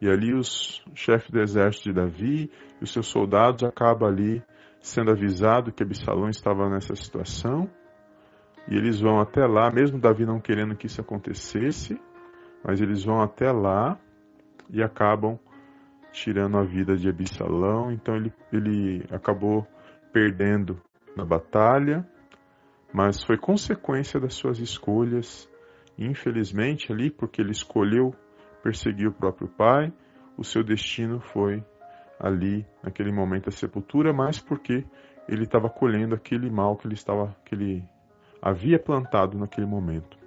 E 0.00 0.08
ali 0.08 0.34
os 0.34 0.84
chefes 0.96 1.30
do 1.30 1.40
exército 1.40 1.90
de 1.90 1.94
Davi 1.94 2.50
e 2.80 2.82
os 2.82 2.92
seus 2.92 3.06
soldados 3.06 3.62
acabam 3.62 4.08
ali 4.08 4.42
sendo 4.80 5.12
avisado 5.12 5.70
que 5.70 5.84
Absalão 5.84 6.28
estava 6.28 6.68
nessa 6.68 6.96
situação, 6.96 7.70
e 8.68 8.76
eles 8.76 9.00
vão 9.00 9.20
até 9.20 9.46
lá, 9.46 9.70
mesmo 9.70 9.98
Davi 9.98 10.24
não 10.24 10.40
querendo 10.40 10.76
que 10.76 10.86
isso 10.86 11.00
acontecesse, 11.00 12.00
mas 12.64 12.80
eles 12.80 13.04
vão 13.04 13.20
até 13.20 13.50
lá 13.50 13.98
e 14.70 14.82
acabam 14.82 15.38
tirando 16.12 16.58
a 16.58 16.62
vida 16.62 16.96
de 16.96 17.08
Absalão, 17.08 17.90
então 17.90 18.14
ele, 18.14 18.32
ele 18.52 19.04
acabou 19.10 19.66
perdendo 20.12 20.80
na 21.16 21.24
batalha, 21.24 22.06
mas 22.92 23.22
foi 23.24 23.38
consequência 23.38 24.20
das 24.20 24.34
suas 24.34 24.58
escolhas, 24.58 25.50
infelizmente 25.98 26.92
ali, 26.92 27.10
porque 27.10 27.40
ele 27.40 27.52
escolheu 27.52 28.14
perseguir 28.62 29.08
o 29.08 29.12
próprio 29.12 29.48
pai, 29.48 29.92
o 30.36 30.44
seu 30.44 30.62
destino 30.62 31.20
foi 31.20 31.64
ali, 32.18 32.64
naquele 32.82 33.10
momento, 33.10 33.48
a 33.48 33.52
sepultura, 33.52 34.12
mas 34.12 34.38
porque 34.38 34.84
ele 35.28 35.42
estava 35.44 35.68
colhendo 35.68 36.14
aquele 36.14 36.50
mal 36.50 36.76
que 36.76 36.86
ele 36.86 36.94
estava, 36.94 37.34
que 37.44 37.54
ele 37.54 37.84
havia 38.42 38.78
plantado 38.78 39.38
naquele 39.38 39.66
momento. 39.66 40.18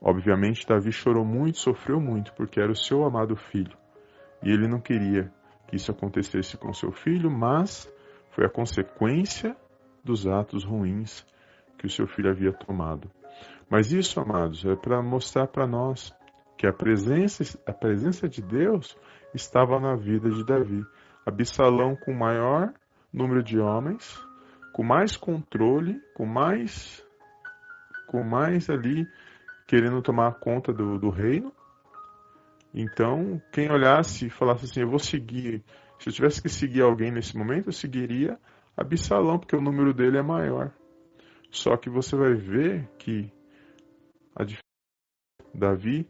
Obviamente, 0.00 0.66
Davi 0.66 0.90
chorou 0.90 1.24
muito, 1.24 1.58
sofreu 1.58 2.00
muito, 2.00 2.32
porque 2.34 2.60
era 2.60 2.72
o 2.72 2.76
seu 2.76 3.04
amado 3.04 3.36
filho. 3.36 3.76
E 4.42 4.50
ele 4.50 4.66
não 4.66 4.80
queria 4.80 5.32
que 5.68 5.76
isso 5.76 5.92
acontecesse 5.92 6.56
com 6.56 6.72
seu 6.72 6.90
filho, 6.90 7.30
mas 7.30 7.88
foi 8.30 8.44
a 8.44 8.50
consequência 8.50 9.56
dos 10.02 10.26
atos 10.26 10.64
ruins 10.64 11.24
que 11.78 11.86
o 11.86 11.90
seu 11.90 12.06
filho 12.06 12.30
havia 12.30 12.52
tomado. 12.52 13.08
Mas 13.70 13.92
isso, 13.92 14.20
amados, 14.20 14.64
é 14.64 14.74
para 14.74 15.02
mostrar 15.02 15.46
para 15.46 15.66
nós 15.66 16.12
que 16.56 16.66
a 16.66 16.72
presença, 16.72 17.58
a 17.66 17.72
presença 17.72 18.28
de 18.28 18.42
Deus 18.42 18.96
estava 19.34 19.78
na 19.78 19.94
vida 19.94 20.30
de 20.30 20.44
Davi. 20.44 20.84
Absalão 21.24 21.94
com 21.94 22.12
maior 22.12 22.72
número 23.12 23.42
de 23.42 23.58
homens, 23.58 24.18
com 24.78 24.84
mais 24.84 25.16
controle, 25.16 26.00
com 26.14 26.24
mais 26.24 27.04
com 28.06 28.22
mais 28.22 28.70
ali 28.70 29.08
querendo 29.66 30.00
tomar 30.00 30.38
conta 30.38 30.72
do, 30.72 30.96
do 31.00 31.10
reino. 31.10 31.52
Então, 32.72 33.42
quem 33.52 33.68
olhasse 33.72 34.26
e 34.26 34.30
falasse 34.30 34.66
assim, 34.66 34.82
eu 34.82 34.88
vou 34.88 35.00
seguir, 35.00 35.64
se 35.98 36.08
eu 36.08 36.12
tivesse 36.12 36.40
que 36.40 36.48
seguir 36.48 36.82
alguém 36.82 37.10
nesse 37.10 37.36
momento, 37.36 37.66
eu 37.66 37.72
seguiria 37.72 38.38
Absalão, 38.76 39.36
porque 39.36 39.56
o 39.56 39.60
número 39.60 39.92
dele 39.92 40.16
é 40.16 40.22
maior. 40.22 40.72
Só 41.50 41.76
que 41.76 41.90
você 41.90 42.14
vai 42.14 42.34
ver 42.34 42.88
que 43.00 43.32
a 44.32 44.44
Davi, 45.52 46.08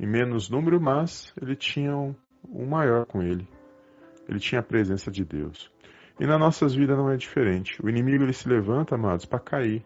em 0.00 0.06
menos 0.06 0.48
número, 0.48 0.80
mas 0.80 1.34
ele 1.38 1.54
tinha 1.54 1.94
um, 1.94 2.14
um 2.48 2.64
maior 2.64 3.04
com 3.04 3.22
ele. 3.22 3.46
Ele 4.26 4.40
tinha 4.40 4.62
a 4.62 4.64
presença 4.64 5.10
de 5.10 5.22
Deus. 5.22 5.73
E 6.18 6.26
nas 6.26 6.38
nossas 6.38 6.74
vidas 6.74 6.96
não 6.96 7.10
é 7.10 7.16
diferente. 7.16 7.80
O 7.84 7.88
inimigo 7.88 8.22
ele 8.22 8.32
se 8.32 8.48
levanta, 8.48 8.94
amados, 8.94 9.26
para 9.26 9.40
cair 9.40 9.84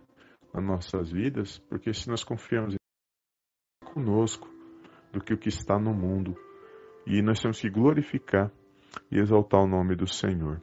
nas 0.53 0.65
nossas 0.65 1.11
vidas, 1.11 1.59
porque 1.69 1.93
se 1.93 2.09
nós 2.09 2.23
confiamos 2.23 2.75
em 2.75 3.87
conosco 3.87 4.49
do 5.13 5.21
que 5.21 5.33
o 5.33 5.39
que 5.39 5.49
está 5.49 5.79
no 5.79 5.95
mundo, 5.95 6.37
e 7.07 7.23
nós 7.23 7.41
temos 7.41 7.61
que 7.61 7.71
glorificar 7.71 8.51
e 9.11 9.19
exaltar 9.19 9.61
o 9.61 9.67
nome 9.67 9.97
do 9.97 10.07
Senhor. 10.07 10.61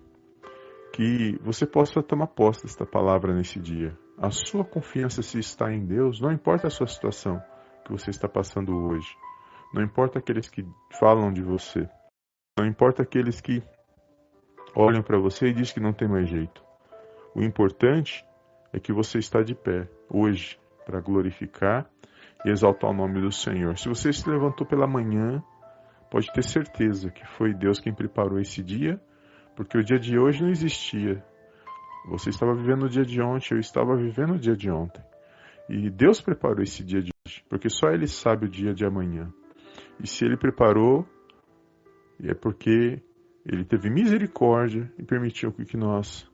Que 0.93 1.37
você 1.41 1.65
possa 1.65 2.01
tomar 2.03 2.27
posse 2.27 2.63
desta 2.63 2.85
palavra 2.85 3.33
nesse 3.33 3.59
dia. 3.59 3.97
A 4.17 4.29
sua 4.29 4.63
confiança 4.63 5.21
se 5.21 5.39
está 5.39 5.73
em 5.73 5.85
Deus, 5.85 6.21
não 6.21 6.31
importa 6.31 6.67
a 6.67 6.69
sua 6.69 6.87
situação 6.87 7.41
que 7.83 7.91
você 7.91 8.11
está 8.11 8.29
passando 8.29 8.71
hoje. 8.71 9.07
Não 9.73 9.83
importa 9.83 10.19
aqueles 10.19 10.47
que 10.47 10.65
falam 10.99 11.33
de 11.33 11.41
você. 11.41 11.89
Não 12.57 12.65
importa 12.65 13.03
aqueles 13.03 13.41
que 13.41 13.61
olham 14.75 15.01
para 15.01 15.17
você 15.17 15.47
e 15.47 15.53
dizem 15.53 15.75
que 15.75 15.79
não 15.79 15.93
tem 15.93 16.07
mais 16.07 16.27
jeito. 16.27 16.63
O 17.33 17.41
importante 17.41 18.25
é 18.73 18.79
que 18.79 18.91
você 18.91 19.19
está 19.19 19.41
de 19.41 19.55
pé 19.55 19.87
hoje 20.09 20.59
para 20.85 20.99
glorificar 20.99 21.89
e 22.45 22.49
exaltar 22.49 22.91
o 22.91 22.93
nome 22.93 23.21
do 23.21 23.31
Senhor. 23.31 23.77
Se 23.77 23.87
você 23.87 24.11
se 24.11 24.29
levantou 24.29 24.67
pela 24.67 24.85
manhã, 24.85 25.41
pode 26.11 26.31
ter 26.31 26.43
certeza 26.43 27.09
que 27.09 27.25
foi 27.25 27.53
Deus 27.53 27.79
quem 27.79 27.93
preparou 27.93 28.39
esse 28.39 28.61
dia, 28.61 28.99
porque 29.55 29.77
o 29.77 29.83
dia 29.83 29.97
de 29.97 30.19
hoje 30.19 30.43
não 30.43 30.49
existia. 30.49 31.23
Você 32.09 32.29
estava 32.29 32.53
vivendo 32.53 32.83
o 32.83 32.89
dia 32.89 33.03
de 33.03 33.19
ontem, 33.21 33.55
eu 33.55 33.59
estava 33.59 33.95
vivendo 33.95 34.33
o 34.33 34.39
dia 34.39 34.55
de 34.55 34.69
ontem. 34.69 35.03
E 35.67 35.89
Deus 35.89 36.21
preparou 36.21 36.61
esse 36.61 36.83
dia 36.83 37.01
de 37.01 37.11
hoje, 37.25 37.43
porque 37.49 37.69
só 37.69 37.89
Ele 37.89 38.05
sabe 38.05 38.45
o 38.45 38.49
dia 38.49 38.73
de 38.73 38.85
amanhã. 38.85 39.33
E 39.99 40.07
se 40.07 40.23
Ele 40.23 40.37
preparou, 40.37 41.07
é 42.23 42.33
porque 42.35 43.01
Ele 43.45 43.63
teve 43.63 43.89
misericórdia 43.89 44.91
e 44.97 45.03
permitiu 45.03 45.51
que 45.51 45.77
nós 45.77 46.27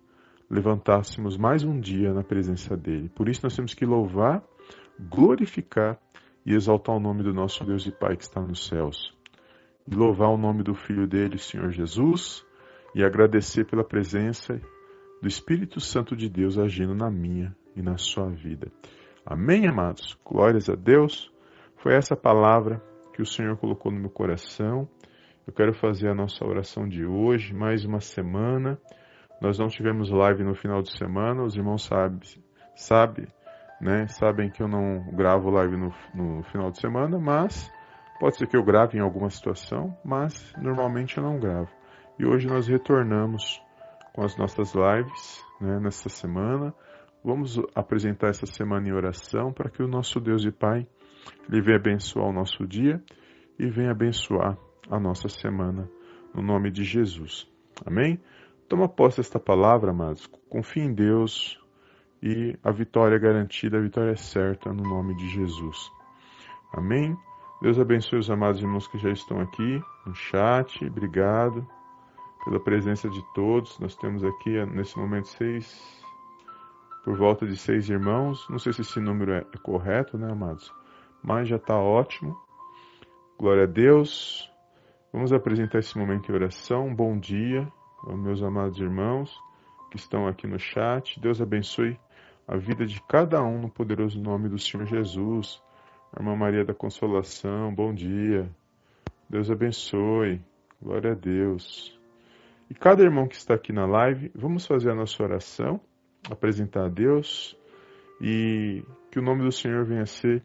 levantássemos 0.50 1.38
mais 1.38 1.64
um 1.64 1.80
dia 1.80 2.14
na 2.14 2.24
presença 2.24 2.76
dEle. 2.78 3.10
Por 3.10 3.28
isso 3.28 3.42
nós 3.44 3.56
temos 3.56 3.74
que 3.74 3.86
louvar, 3.86 4.44
glorificar 5.00 6.00
e 6.46 6.54
exaltar 6.54 6.96
o 6.96 7.00
nome 7.00 7.24
do 7.24 7.34
nosso 7.34 7.64
Deus 7.66 7.86
e 7.86 7.92
Pai 7.92 8.16
que 8.16 8.24
está 8.24 8.42
nos 8.42 8.68
céus. 8.68 9.14
E 9.88 9.94
louvar 9.96 10.30
o 10.30 10.38
nome 10.38 10.64
do 10.64 10.74
Filho 10.74 11.08
dele, 11.08 11.38
Senhor 11.38 11.70
Jesus, 11.72 12.46
e 12.96 13.04
agradecer 13.04 13.66
pela 13.66 13.84
presença 13.84 14.62
do 15.22 15.28
Espírito 15.28 15.80
Santo 15.80 16.16
de 16.16 16.30
Deus 16.30 16.58
agindo 16.58 16.96
na 16.96 17.12
minha 17.12 17.56
e 17.76 17.82
na 17.82 17.98
sua 17.98 18.30
vida. 18.30 18.72
Amém, 19.26 19.68
amados? 19.68 20.18
Glórias 20.26 20.70
a 20.70 20.76
Deus. 20.76 21.32
Foi 21.78 21.94
essa 21.94 22.16
palavra 22.16 22.82
que 23.14 23.22
o 23.22 23.26
Senhor 23.26 23.56
colocou 23.58 23.92
no 23.92 24.00
meu 24.00 24.10
coração. 24.10 24.88
Eu 25.52 25.54
quero 25.54 25.74
fazer 25.74 26.08
a 26.08 26.16
nossa 26.16 26.46
oração 26.46 26.88
de 26.88 27.06
hoje, 27.06 27.54
mais 27.54 27.84
uma 27.84 28.00
semana. 28.00 28.80
Nós 29.42 29.60
não 29.60 29.68
tivemos 29.68 30.10
live 30.10 30.46
no 30.46 30.56
final 30.56 30.82
de 30.82 30.98
semana, 30.98 31.44
os 31.44 31.58
irmãos 31.58 31.84
sabem, 31.84 32.22
sabe, 32.74 33.28
né? 33.82 34.08
Sabem 34.08 34.50
que 34.50 34.64
eu 34.64 34.68
não 34.70 35.14
gravo 35.14 35.50
live 35.50 35.76
no, 35.76 35.94
no 36.16 36.42
final 36.44 36.72
de 36.72 36.80
semana, 36.80 37.20
mas 37.20 37.70
pode 38.18 38.38
ser 38.38 38.48
que 38.48 38.56
eu 38.56 38.64
grave 38.64 38.98
em 38.98 39.02
alguma 39.02 39.30
situação, 39.30 39.94
mas 40.06 40.54
normalmente 40.58 41.18
eu 41.18 41.24
não 41.24 41.38
gravo. 41.38 41.70
E 42.18 42.26
hoje 42.26 42.48
nós 42.48 42.70
retornamos 42.70 43.62
com 44.14 44.24
as 44.24 44.38
nossas 44.38 44.74
lives 44.74 45.44
né, 45.60 45.82
nessa 45.82 46.08
semana. 46.08 46.74
Vamos 47.26 47.60
apresentar 47.76 48.30
essa 48.30 48.46
semana 48.46 48.88
em 48.88 48.94
oração 48.94 49.52
para 49.52 49.70
que 49.70 49.84
o 49.84 49.88
nosso 49.88 50.18
Deus 50.22 50.46
e 50.46 50.52
Pai 50.52 50.88
Ele 51.52 51.62
venha 51.62 51.76
abençoar 51.76 52.30
o 52.30 52.34
nosso 52.34 52.66
dia 52.66 53.04
e 53.60 53.70
venha 53.70 53.92
abençoar 53.92 54.58
a 54.92 55.00
nossa 55.00 55.30
semana, 55.30 55.90
no 56.34 56.42
nome 56.42 56.70
de 56.70 56.84
Jesus. 56.84 57.50
Amém? 57.86 58.20
Toma 58.68 58.90
posse 58.90 59.18
desta 59.18 59.40
palavra, 59.40 59.92
amados. 59.92 60.28
Confie 60.50 60.82
em 60.82 60.94
Deus 60.94 61.58
e 62.22 62.58
a 62.62 62.72
vitória 62.72 63.16
é 63.16 63.20
garantida, 63.20 63.78
a 63.78 63.82
vitória 63.82 64.12
é 64.12 64.16
certa, 64.16 64.72
no 64.74 64.84
nome 64.84 65.16
de 65.16 65.30
Jesus. 65.30 65.90
Amém? 66.74 67.18
Deus 67.62 67.80
abençoe 67.80 68.20
os 68.20 68.30
amados 68.30 68.62
irmãos 68.62 68.88
que 68.88 68.98
já 68.98 69.10
estão 69.12 69.40
aqui 69.40 69.82
no 70.06 70.14
chat. 70.14 70.86
Obrigado 70.86 71.66
pela 72.44 72.60
presença 72.60 73.10
de 73.10 73.24
todos. 73.34 73.80
Nós 73.80 73.96
temos 73.96 74.24
aqui 74.24 74.66
nesse 74.66 74.98
momento 74.98 75.30
seis 75.30 76.04
por 77.06 77.16
volta 77.16 77.46
de 77.46 77.56
seis 77.56 77.90
irmãos. 77.90 78.46
Não 78.50 78.60
sei 78.60 78.74
se 78.74 78.82
esse 78.82 79.00
número 79.00 79.32
é, 79.32 79.46
correto, 79.64 80.18
né, 80.18 80.32
amados? 80.32 80.74
Mas 81.24 81.48
já 81.48 81.56
está 81.56 81.78
ótimo. 81.78 82.38
Glória 83.38 83.64
a 83.64 83.68
Deus. 83.68 84.51
Vamos 85.14 85.34
apresentar 85.34 85.80
esse 85.80 85.98
momento 85.98 86.32
em 86.32 86.36
oração. 86.36 86.96
Bom 86.96 87.20
dia 87.20 87.68
aos 88.02 88.18
meus 88.18 88.42
amados 88.42 88.80
irmãos 88.80 89.38
que 89.90 89.98
estão 89.98 90.26
aqui 90.26 90.48
no 90.48 90.58
chat. 90.58 91.20
Deus 91.20 91.42
abençoe 91.42 92.00
a 92.48 92.56
vida 92.56 92.86
de 92.86 93.02
cada 93.10 93.44
um 93.44 93.60
no 93.60 93.70
poderoso 93.70 94.22
nome 94.22 94.48
do 94.48 94.58
Senhor 94.58 94.86
Jesus. 94.86 95.62
irmã 96.18 96.34
Maria 96.38 96.64
da 96.64 96.74
Consolação, 96.74 97.76
bom 97.76 97.94
dia. 97.94 98.50
Deus 99.30 99.52
abençoe. 99.52 100.40
Glória 100.82 101.12
a 101.12 101.16
Deus. 101.16 102.00
E 102.70 102.74
cada 102.74 103.04
irmão 103.04 103.28
que 103.28 103.36
está 103.36 103.54
aqui 103.54 103.74
na 103.74 103.86
live, 103.86 104.32
vamos 104.34 104.66
fazer 104.66 104.92
a 104.92 104.96
nossa 104.96 105.22
oração 105.22 105.82
apresentar 106.30 106.86
a 106.86 106.90
Deus 106.90 107.58
e 108.22 108.82
que 109.12 109.20
o 109.20 109.22
nome 109.22 109.44
do 109.44 109.52
Senhor 109.52 109.84
venha 109.84 110.04
a 110.04 110.06
ser 110.06 110.42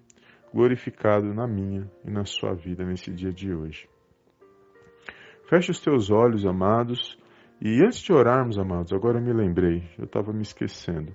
glorificado 0.53 1.33
na 1.33 1.47
minha 1.47 1.89
e 2.05 2.11
na 2.11 2.25
sua 2.25 2.53
vida 2.53 2.85
nesse 2.85 3.13
dia 3.13 3.33
de 3.33 3.55
hoje. 3.55 3.89
Feche 5.49 5.71
os 5.71 5.81
teus 5.81 6.11
olhos, 6.11 6.45
amados, 6.45 7.19
e 7.61 7.83
antes 7.83 8.01
de 8.01 8.13
orarmos, 8.13 8.59
amados, 8.59 8.93
agora 8.93 9.19
eu 9.19 9.23
me 9.23 9.33
lembrei, 9.33 9.89
eu 9.99 10.05
estava 10.05 10.33
me 10.33 10.43
esquecendo. 10.43 11.15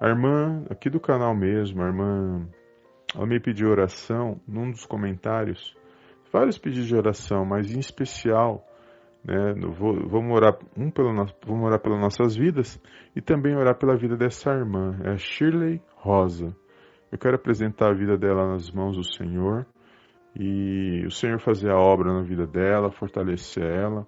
A 0.00 0.08
irmã, 0.08 0.64
aqui 0.70 0.88
do 0.88 0.98
canal 0.98 1.34
mesmo, 1.36 1.82
a 1.82 1.86
irmã, 1.86 2.48
ela 3.14 3.26
me 3.26 3.38
pediu 3.38 3.68
oração 3.68 4.40
num 4.48 4.70
dos 4.70 4.86
comentários, 4.86 5.76
vários 6.32 6.58
pedidos 6.58 6.88
de 6.88 6.96
oração, 6.96 7.44
mas 7.44 7.74
em 7.74 7.78
especial 7.78 8.66
né? 9.24 9.54
Vamos 10.08 10.34
orar 10.34 10.58
um 10.76 10.90
pelo 10.90 11.12
vamos 11.46 11.64
orar 11.64 11.80
pelas 11.80 12.00
nossas 12.00 12.36
vidas 12.36 12.80
e 13.14 13.20
também 13.20 13.54
orar 13.54 13.78
pela 13.78 13.96
vida 13.96 14.16
dessa 14.16 14.50
irmã, 14.50 14.98
é 15.04 15.10
a 15.10 15.16
Shirley 15.16 15.80
Rosa. 15.96 16.56
Eu 17.12 17.18
quero 17.18 17.36
apresentar 17.36 17.90
a 17.90 17.94
vida 17.94 18.16
dela 18.16 18.48
nas 18.48 18.70
mãos 18.70 18.96
do 18.96 19.04
Senhor 19.04 19.66
e 20.34 21.04
o 21.06 21.10
Senhor 21.10 21.40
fazer 21.40 21.70
a 21.70 21.78
obra 21.78 22.12
na 22.12 22.22
vida 22.22 22.46
dela, 22.46 22.90
fortalecer 22.90 23.64
ela. 23.64 24.06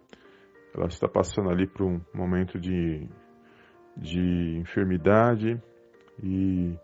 Ela 0.74 0.86
está 0.86 1.08
passando 1.08 1.50
ali 1.50 1.66
por 1.66 1.82
um 1.82 2.00
momento 2.14 2.58
de, 2.58 3.08
de 3.96 4.58
enfermidade 4.58 5.60
e, 6.22 6.74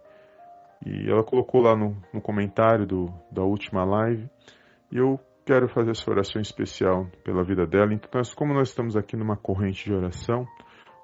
e 0.84 1.10
ela 1.10 1.24
colocou 1.24 1.62
lá 1.62 1.74
no, 1.74 1.96
no 2.12 2.20
comentário 2.20 2.86
do, 2.86 3.12
da 3.30 3.42
última 3.42 3.84
live 3.84 4.28
e 4.92 4.98
eu 4.98 5.18
quero 5.46 5.68
fazer 5.68 5.92
essa 5.92 6.10
oração 6.10 6.42
especial 6.42 7.06
pela 7.24 7.42
vida 7.42 7.66
dela. 7.66 7.94
Então, 7.94 8.10
nós, 8.12 8.34
como 8.34 8.52
nós 8.52 8.68
estamos 8.68 8.96
aqui 8.96 9.16
numa 9.16 9.36
corrente 9.36 9.84
de 9.86 9.94
oração, 9.94 10.46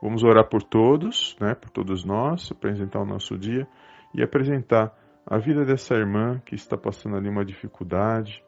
vamos 0.03 0.23
orar 0.23 0.47
por 0.51 0.63
todos, 0.63 1.35
né, 1.41 1.55
por 1.55 1.71
todos 1.71 2.05
nós, 2.05 2.53
apresentar 2.53 3.01
o 3.01 3.07
nosso 3.07 3.39
dia 3.39 3.67
e 4.15 4.23
apresentar 4.23 4.93
a 5.27 5.39
vida 5.39 5.65
dessa 5.65 5.95
irmã 5.95 6.41
que 6.45 6.55
está 6.55 6.77
passando 6.77 7.17
ali 7.17 7.29
uma 7.29 7.45
dificuldade 7.45 8.43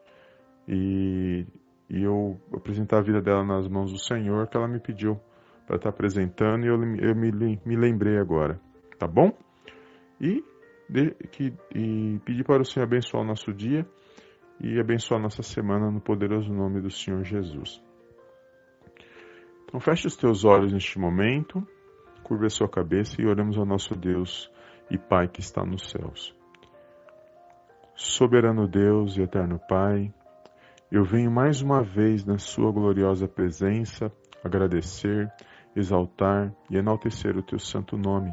e, 0.67 1.45
e 1.89 2.03
eu 2.03 2.39
apresentar 2.53 2.99
a 2.99 3.01
vida 3.01 3.21
dela 3.21 3.43
nas 3.43 3.67
mãos 3.67 3.91
do 3.91 3.99
Senhor, 3.99 4.47
que 4.47 4.55
ela 4.55 4.67
me 4.67 4.79
pediu 4.79 5.19
para 5.65 5.77
estar 5.77 5.89
apresentando 5.89 6.65
e 6.65 6.67
eu, 6.67 6.75
eu 6.97 7.15
me, 7.15 7.59
me 7.65 7.75
lembrei 7.75 8.17
agora, 8.17 8.59
tá 8.97 9.07
bom? 9.07 9.31
E, 10.21 10.43
de, 10.87 11.11
que, 11.31 11.53
e 11.73 12.19
pedir 12.23 12.43
para 12.43 12.61
o 12.61 12.65
Senhor 12.65 12.85
abençoar 12.85 13.23
o 13.23 13.27
nosso 13.27 13.51
dia 13.51 13.85
e 14.59 14.79
abençoar 14.79 15.21
nossa 15.21 15.43
semana 15.43 15.91
no 15.91 15.99
poderoso 15.99 16.51
nome 16.51 16.81
do 16.81 16.89
Senhor 16.89 17.23
Jesus. 17.23 17.81
Então 19.65 19.79
feche 19.79 20.07
os 20.07 20.15
teus 20.15 20.45
olhos 20.45 20.71
neste 20.71 20.97
momento, 20.97 21.65
curva 22.23 22.45
a 22.45 22.49
sua 22.49 22.69
cabeça 22.69 23.21
e 23.21 23.25
oremos 23.25 23.57
ao 23.57 23.65
nosso 23.65 23.95
Deus 23.95 24.49
e 24.89 24.97
Pai 24.97 25.27
que 25.27 25.41
está 25.41 25.65
nos 25.65 25.89
céus. 25.89 26.37
Soberano 27.99 28.67
Deus 28.67 29.17
e 29.17 29.23
eterno 29.23 29.59
Pai, 29.67 30.13
eu 30.91 31.03
venho 31.03 31.31
mais 31.31 31.63
uma 31.63 31.81
vez 31.81 32.23
na 32.23 32.37
sua 32.37 32.71
gloriosa 32.71 33.27
presença 33.27 34.11
agradecer, 34.43 35.27
exaltar 35.75 36.53
e 36.69 36.77
enaltecer 36.77 37.35
o 37.35 37.41
teu 37.41 37.57
santo 37.57 37.97
nome. 37.97 38.31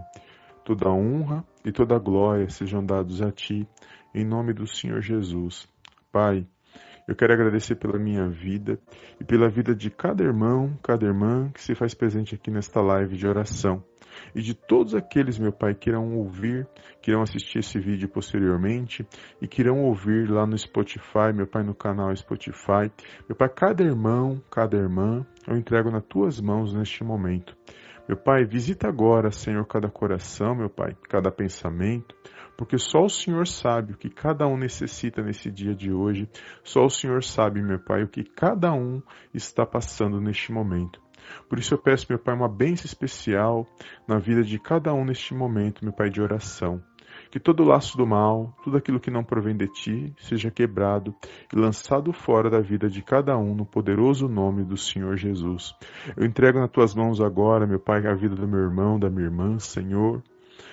Toda 0.66 0.90
honra 0.90 1.42
e 1.64 1.72
toda 1.72 1.98
glória 1.98 2.46
sejam 2.50 2.84
dados 2.84 3.22
a 3.22 3.32
ti, 3.32 3.66
em 4.14 4.22
nome 4.22 4.52
do 4.52 4.66
Senhor 4.66 5.00
Jesus 5.00 5.66
Pai, 6.12 6.46
eu 7.08 7.16
quero 7.16 7.32
agradecer 7.32 7.74
pela 7.74 7.98
minha 7.98 8.28
vida 8.28 8.78
e 9.18 9.24
pela 9.24 9.48
vida 9.48 9.74
de 9.74 9.90
cada 9.90 10.22
irmão, 10.22 10.78
cada 10.82 11.06
irmã 11.06 11.50
que 11.52 11.62
se 11.62 11.74
faz 11.74 11.94
presente 11.94 12.34
aqui 12.34 12.50
nesta 12.50 12.80
live 12.82 13.16
de 13.16 13.26
oração. 13.26 13.82
E 14.34 14.40
de 14.40 14.54
todos 14.54 14.94
aqueles, 14.94 15.38
meu 15.38 15.52
Pai, 15.52 15.74
que 15.74 15.90
irão 15.90 16.14
ouvir, 16.16 16.66
que 17.00 17.10
irão 17.10 17.22
assistir 17.22 17.58
esse 17.58 17.78
vídeo 17.78 18.08
posteriormente 18.08 19.06
e 19.40 19.48
que 19.48 19.62
irão 19.62 19.82
ouvir 19.84 20.30
lá 20.30 20.46
no 20.46 20.56
Spotify, 20.56 21.32
meu 21.34 21.46
Pai, 21.46 21.62
no 21.62 21.74
canal 21.74 22.14
Spotify. 22.14 22.90
Meu 23.28 23.36
Pai, 23.36 23.48
cada 23.48 23.82
irmão, 23.82 24.42
cada 24.50 24.76
irmã, 24.76 25.26
eu 25.46 25.56
entrego 25.56 25.90
nas 25.90 26.04
tuas 26.04 26.40
mãos 26.40 26.74
neste 26.74 27.02
momento. 27.02 27.56
Meu 28.06 28.16
Pai, 28.16 28.44
visita 28.44 28.86
agora, 28.86 29.30
Senhor, 29.30 29.66
cada 29.66 29.88
coração, 29.88 30.54
meu 30.54 30.68
Pai, 30.68 30.94
cada 31.08 31.30
pensamento 31.30 32.14
porque 32.56 32.78
só 32.78 33.04
o 33.04 33.08
Senhor 33.08 33.46
sabe 33.46 33.92
o 33.92 33.96
que 33.96 34.08
cada 34.08 34.46
um 34.46 34.56
necessita 34.56 35.22
nesse 35.22 35.50
dia 35.50 35.74
de 35.74 35.92
hoje, 35.92 36.28
só 36.62 36.84
o 36.84 36.90
Senhor 36.90 37.22
sabe, 37.22 37.62
meu 37.62 37.78
Pai, 37.78 38.02
o 38.04 38.08
que 38.08 38.24
cada 38.24 38.72
um 38.72 39.02
está 39.32 39.66
passando 39.66 40.20
neste 40.20 40.52
momento. 40.52 41.03
Por 41.48 41.58
isso 41.58 41.74
eu 41.74 41.78
peço, 41.78 42.06
meu 42.08 42.18
Pai, 42.18 42.34
uma 42.34 42.48
bênção 42.48 42.86
especial 42.86 43.66
na 44.06 44.18
vida 44.18 44.42
de 44.42 44.58
cada 44.58 44.92
um 44.92 45.04
neste 45.04 45.34
momento, 45.34 45.84
meu 45.84 45.92
Pai, 45.92 46.10
de 46.10 46.20
oração. 46.20 46.82
Que 47.30 47.40
todo 47.40 47.64
laço 47.64 47.96
do 47.96 48.06
mal, 48.06 48.56
tudo 48.62 48.76
aquilo 48.76 49.00
que 49.00 49.10
não 49.10 49.24
provém 49.24 49.56
de 49.56 49.66
ti, 49.68 50.14
seja 50.18 50.50
quebrado 50.50 51.14
e 51.52 51.58
lançado 51.58 52.12
fora 52.12 52.50
da 52.50 52.60
vida 52.60 52.88
de 52.88 53.02
cada 53.02 53.36
um 53.36 53.54
no 53.54 53.64
poderoso 53.64 54.28
nome 54.28 54.64
do 54.64 54.76
Senhor 54.76 55.16
Jesus. 55.16 55.74
Eu 56.16 56.24
entrego 56.24 56.58
nas 56.58 56.70
tuas 56.70 56.94
mãos 56.94 57.20
agora, 57.20 57.66
meu 57.66 57.80
Pai, 57.80 58.06
a 58.06 58.14
vida 58.14 58.34
do 58.34 58.46
meu 58.46 58.60
irmão, 58.60 58.98
da 58.98 59.08
minha 59.08 59.26
irmã, 59.26 59.58
Senhor 59.58 60.22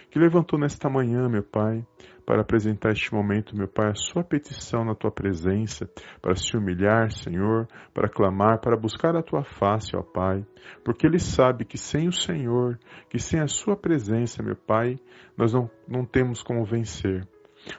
que 0.09 0.19
levantou 0.19 0.59
nesta 0.59 0.89
manhã, 0.89 1.27
meu 1.29 1.43
Pai, 1.43 1.85
para 2.25 2.41
apresentar 2.41 2.91
este 2.91 3.13
momento, 3.13 3.55
meu 3.55 3.67
Pai, 3.67 3.89
a 3.89 3.95
sua 3.95 4.23
petição 4.23 4.85
na 4.85 4.95
tua 4.95 5.11
presença, 5.11 5.89
para 6.21 6.35
se 6.35 6.55
humilhar, 6.55 7.11
Senhor, 7.11 7.67
para 7.93 8.09
clamar, 8.09 8.59
para 8.59 8.77
buscar 8.77 9.15
a 9.15 9.23
tua 9.23 9.43
face, 9.43 9.95
ó 9.95 10.01
Pai, 10.01 10.45
porque 10.83 11.05
ele 11.05 11.19
sabe 11.19 11.65
que 11.65 11.77
sem 11.77 12.07
o 12.07 12.13
Senhor, 12.13 12.79
que 13.09 13.19
sem 13.19 13.39
a 13.39 13.47
sua 13.47 13.75
presença, 13.75 14.43
meu 14.43 14.55
Pai, 14.55 14.97
nós 15.37 15.53
não, 15.53 15.69
não 15.87 16.05
temos 16.05 16.41
como 16.43 16.63
vencer. 16.65 17.27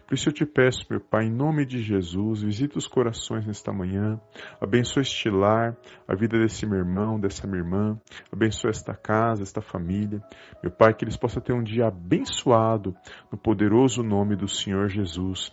Por 0.07 0.15
isso 0.15 0.29
eu 0.29 0.33
te 0.33 0.47
peço, 0.47 0.87
meu 0.89 1.01
Pai, 1.01 1.25
em 1.27 1.31
nome 1.31 1.65
de 1.67 1.83
Jesus, 1.83 2.43
visita 2.43 2.79
os 2.79 2.87
corações 2.87 3.47
nesta 3.47 3.73
manhã, 3.73 4.21
abençoa 4.61 5.03
este 5.03 5.29
lar, 5.29 5.77
a 6.07 6.15
vida 6.15 6.39
desse 6.39 6.67
meu 6.67 6.79
irmão, 6.79 7.19
dessa 7.19 7.47
minha 7.47 7.63
irmã, 7.63 7.99
abençoa 8.33 8.71
esta 8.71 8.95
casa, 8.95 9.43
esta 9.43 9.61
família. 9.61 10.23
Meu 10.63 10.71
Pai, 10.71 10.95
que 10.95 11.05
eles 11.05 11.17
possam 11.17 11.43
ter 11.43 11.53
um 11.53 11.63
dia 11.63 11.87
abençoado 11.87 12.95
no 13.31 13.39
poderoso 13.39 14.03
nome 14.03 14.37
do 14.37 14.49
Senhor 14.49 14.89
Jesus. 14.89 15.53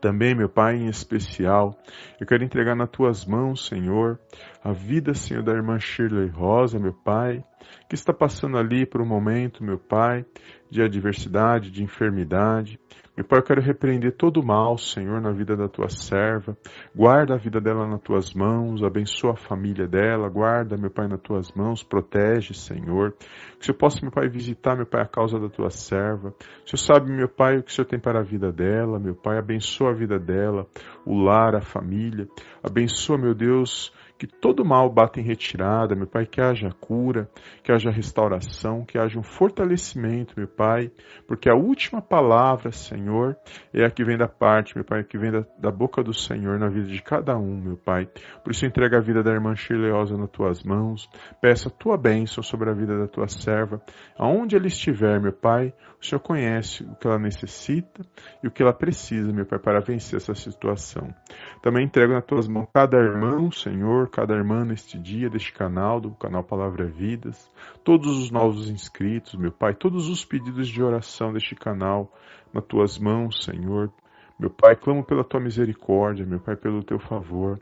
Também, 0.00 0.34
meu 0.34 0.48
Pai, 0.48 0.76
em 0.76 0.88
especial, 0.88 1.76
eu 2.20 2.26
quero 2.26 2.42
entregar 2.42 2.74
nas 2.74 2.90
tuas 2.90 3.26
mãos, 3.26 3.66
Senhor, 3.66 4.18
a 4.64 4.72
vida, 4.72 5.14
Senhor, 5.14 5.42
da 5.42 5.52
irmã 5.52 5.78
Shirley 5.78 6.28
Rosa, 6.28 6.78
meu 6.78 6.92
Pai, 6.92 7.44
que 7.88 7.94
está 7.94 8.12
passando 8.12 8.56
ali 8.56 8.86
por 8.86 9.00
um 9.00 9.06
momento, 9.06 9.62
meu 9.62 9.78
Pai, 9.78 10.24
de 10.70 10.82
adversidade, 10.82 11.70
de 11.70 11.82
enfermidade. 11.82 12.78
Meu 13.14 13.26
Pai, 13.26 13.40
eu 13.40 13.42
quero 13.42 13.60
repreender 13.60 14.16
todo 14.16 14.40
o 14.40 14.46
mal, 14.46 14.78
Senhor, 14.78 15.20
na 15.20 15.30
vida 15.32 15.54
da 15.54 15.68
tua 15.68 15.90
serva. 15.90 16.56
Guarda 16.96 17.34
a 17.34 17.36
vida 17.36 17.60
dela 17.60 17.86
nas 17.86 18.00
tuas 18.00 18.32
mãos, 18.32 18.82
abençoa 18.82 19.32
a 19.32 19.36
família 19.36 19.86
dela, 19.86 20.30
guarda, 20.30 20.78
meu 20.78 20.90
Pai, 20.90 21.06
nas 21.08 21.20
tuas 21.20 21.52
mãos, 21.52 21.82
protege, 21.82 22.54
Senhor. 22.54 23.12
Que 23.12 23.60
o 23.60 23.64
Senhor 23.64 23.76
possa, 23.76 23.98
meu 24.00 24.10
Pai, 24.10 24.30
visitar, 24.30 24.74
meu 24.74 24.86
Pai, 24.86 25.02
a 25.02 25.06
causa 25.06 25.38
da 25.38 25.50
tua 25.50 25.68
serva. 25.68 26.30
O 26.64 26.70
Senhor 26.70 26.78
sabe, 26.78 27.12
meu 27.12 27.28
Pai, 27.28 27.58
o 27.58 27.62
que 27.62 27.70
o 27.70 27.74
Senhor 27.74 27.86
tem 27.86 28.00
para 28.00 28.20
a 28.20 28.24
vida 28.24 28.50
dela, 28.50 28.98
meu 28.98 29.14
Pai, 29.14 29.36
abençoa 29.36 29.90
a 29.90 29.94
vida 29.94 30.18
dela, 30.18 30.66
o 31.04 31.14
lar, 31.14 31.54
a 31.54 31.60
família. 31.60 32.26
Abençoa, 32.62 33.18
meu 33.18 33.34
Deus, 33.34 33.92
que 34.22 34.26
todo 34.28 34.64
mal 34.64 34.88
bata 34.88 35.18
em 35.18 35.24
retirada, 35.24 35.96
meu 35.96 36.06
Pai, 36.06 36.24
que 36.24 36.40
haja 36.40 36.70
cura, 36.70 37.28
que 37.60 37.72
haja 37.72 37.90
restauração, 37.90 38.84
que 38.84 38.96
haja 38.96 39.18
um 39.18 39.22
fortalecimento, 39.24 40.34
meu 40.36 40.46
Pai, 40.46 40.92
porque 41.26 41.50
a 41.50 41.56
última 41.56 42.00
palavra, 42.00 42.70
Senhor, 42.70 43.36
é 43.74 43.84
a 43.84 43.90
que 43.90 44.04
vem 44.04 44.16
da 44.16 44.28
parte, 44.28 44.76
meu 44.76 44.84
Pai, 44.84 45.02
que 45.02 45.18
vem 45.18 45.32
da, 45.32 45.44
da 45.58 45.72
boca 45.72 46.04
do 46.04 46.14
Senhor 46.14 46.56
na 46.56 46.68
vida 46.68 46.86
de 46.86 47.02
cada 47.02 47.36
um, 47.36 47.56
meu 47.56 47.76
Pai. 47.76 48.08
Por 48.44 48.52
isso 48.52 48.64
entrega 48.64 48.98
a 48.98 49.00
vida 49.00 49.24
da 49.24 49.32
irmã 49.32 49.56
Shirleosa 49.56 50.16
nas 50.16 50.30
tuas 50.30 50.62
mãos, 50.62 51.10
peça 51.40 51.68
a 51.68 51.72
tua 51.72 51.96
bênção 51.96 52.44
sobre 52.44 52.70
a 52.70 52.72
vida 52.72 52.96
da 52.96 53.08
tua 53.08 53.26
serva, 53.26 53.82
aonde 54.16 54.54
ela 54.54 54.68
estiver, 54.68 55.20
meu 55.20 55.32
Pai, 55.32 55.74
o 56.00 56.06
Senhor 56.06 56.20
conhece 56.20 56.84
o 56.84 56.94
que 56.94 57.08
ela 57.08 57.18
necessita 57.18 58.04
e 58.42 58.46
o 58.46 58.52
que 58.52 58.62
ela 58.62 58.72
precisa, 58.72 59.32
meu 59.32 59.46
Pai, 59.46 59.58
para 59.58 59.80
vencer 59.80 60.18
essa 60.18 60.34
situação. 60.34 61.12
Também 61.60 61.84
entrego 61.84 62.12
nas 62.12 62.24
tuas 62.24 62.46
mãos 62.46 62.68
cada 62.72 62.96
irmão, 62.96 63.50
Senhor, 63.50 64.11
cada 64.12 64.34
irmã 64.34 64.62
neste 64.62 64.98
dia 64.98 65.30
deste 65.30 65.52
canal, 65.54 65.98
do 65.98 66.10
canal 66.10 66.44
Palavra 66.44 66.86
Vidas, 66.86 67.50
todos 67.82 68.18
os 68.18 68.30
novos 68.30 68.68
inscritos, 68.68 69.34
meu 69.34 69.50
Pai, 69.50 69.74
todos 69.74 70.08
os 70.08 70.22
pedidos 70.22 70.68
de 70.68 70.82
oração 70.82 71.32
deste 71.32 71.54
canal 71.54 72.12
nas 72.52 72.64
tuas 72.64 72.98
mãos, 72.98 73.42
Senhor. 73.42 73.90
Meu 74.38 74.50
Pai, 74.50 74.76
clamo 74.76 75.02
pela 75.02 75.24
tua 75.24 75.40
misericórdia, 75.40 76.26
meu 76.26 76.38
Pai, 76.38 76.56
pelo 76.56 76.84
teu 76.84 76.98
favor, 76.98 77.58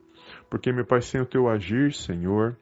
porque, 0.50 0.72
meu 0.72 0.84
Pai, 0.84 1.00
sem 1.00 1.20
o 1.20 1.26
teu 1.26 1.48
agir, 1.48 1.92
Senhor, 1.94 2.56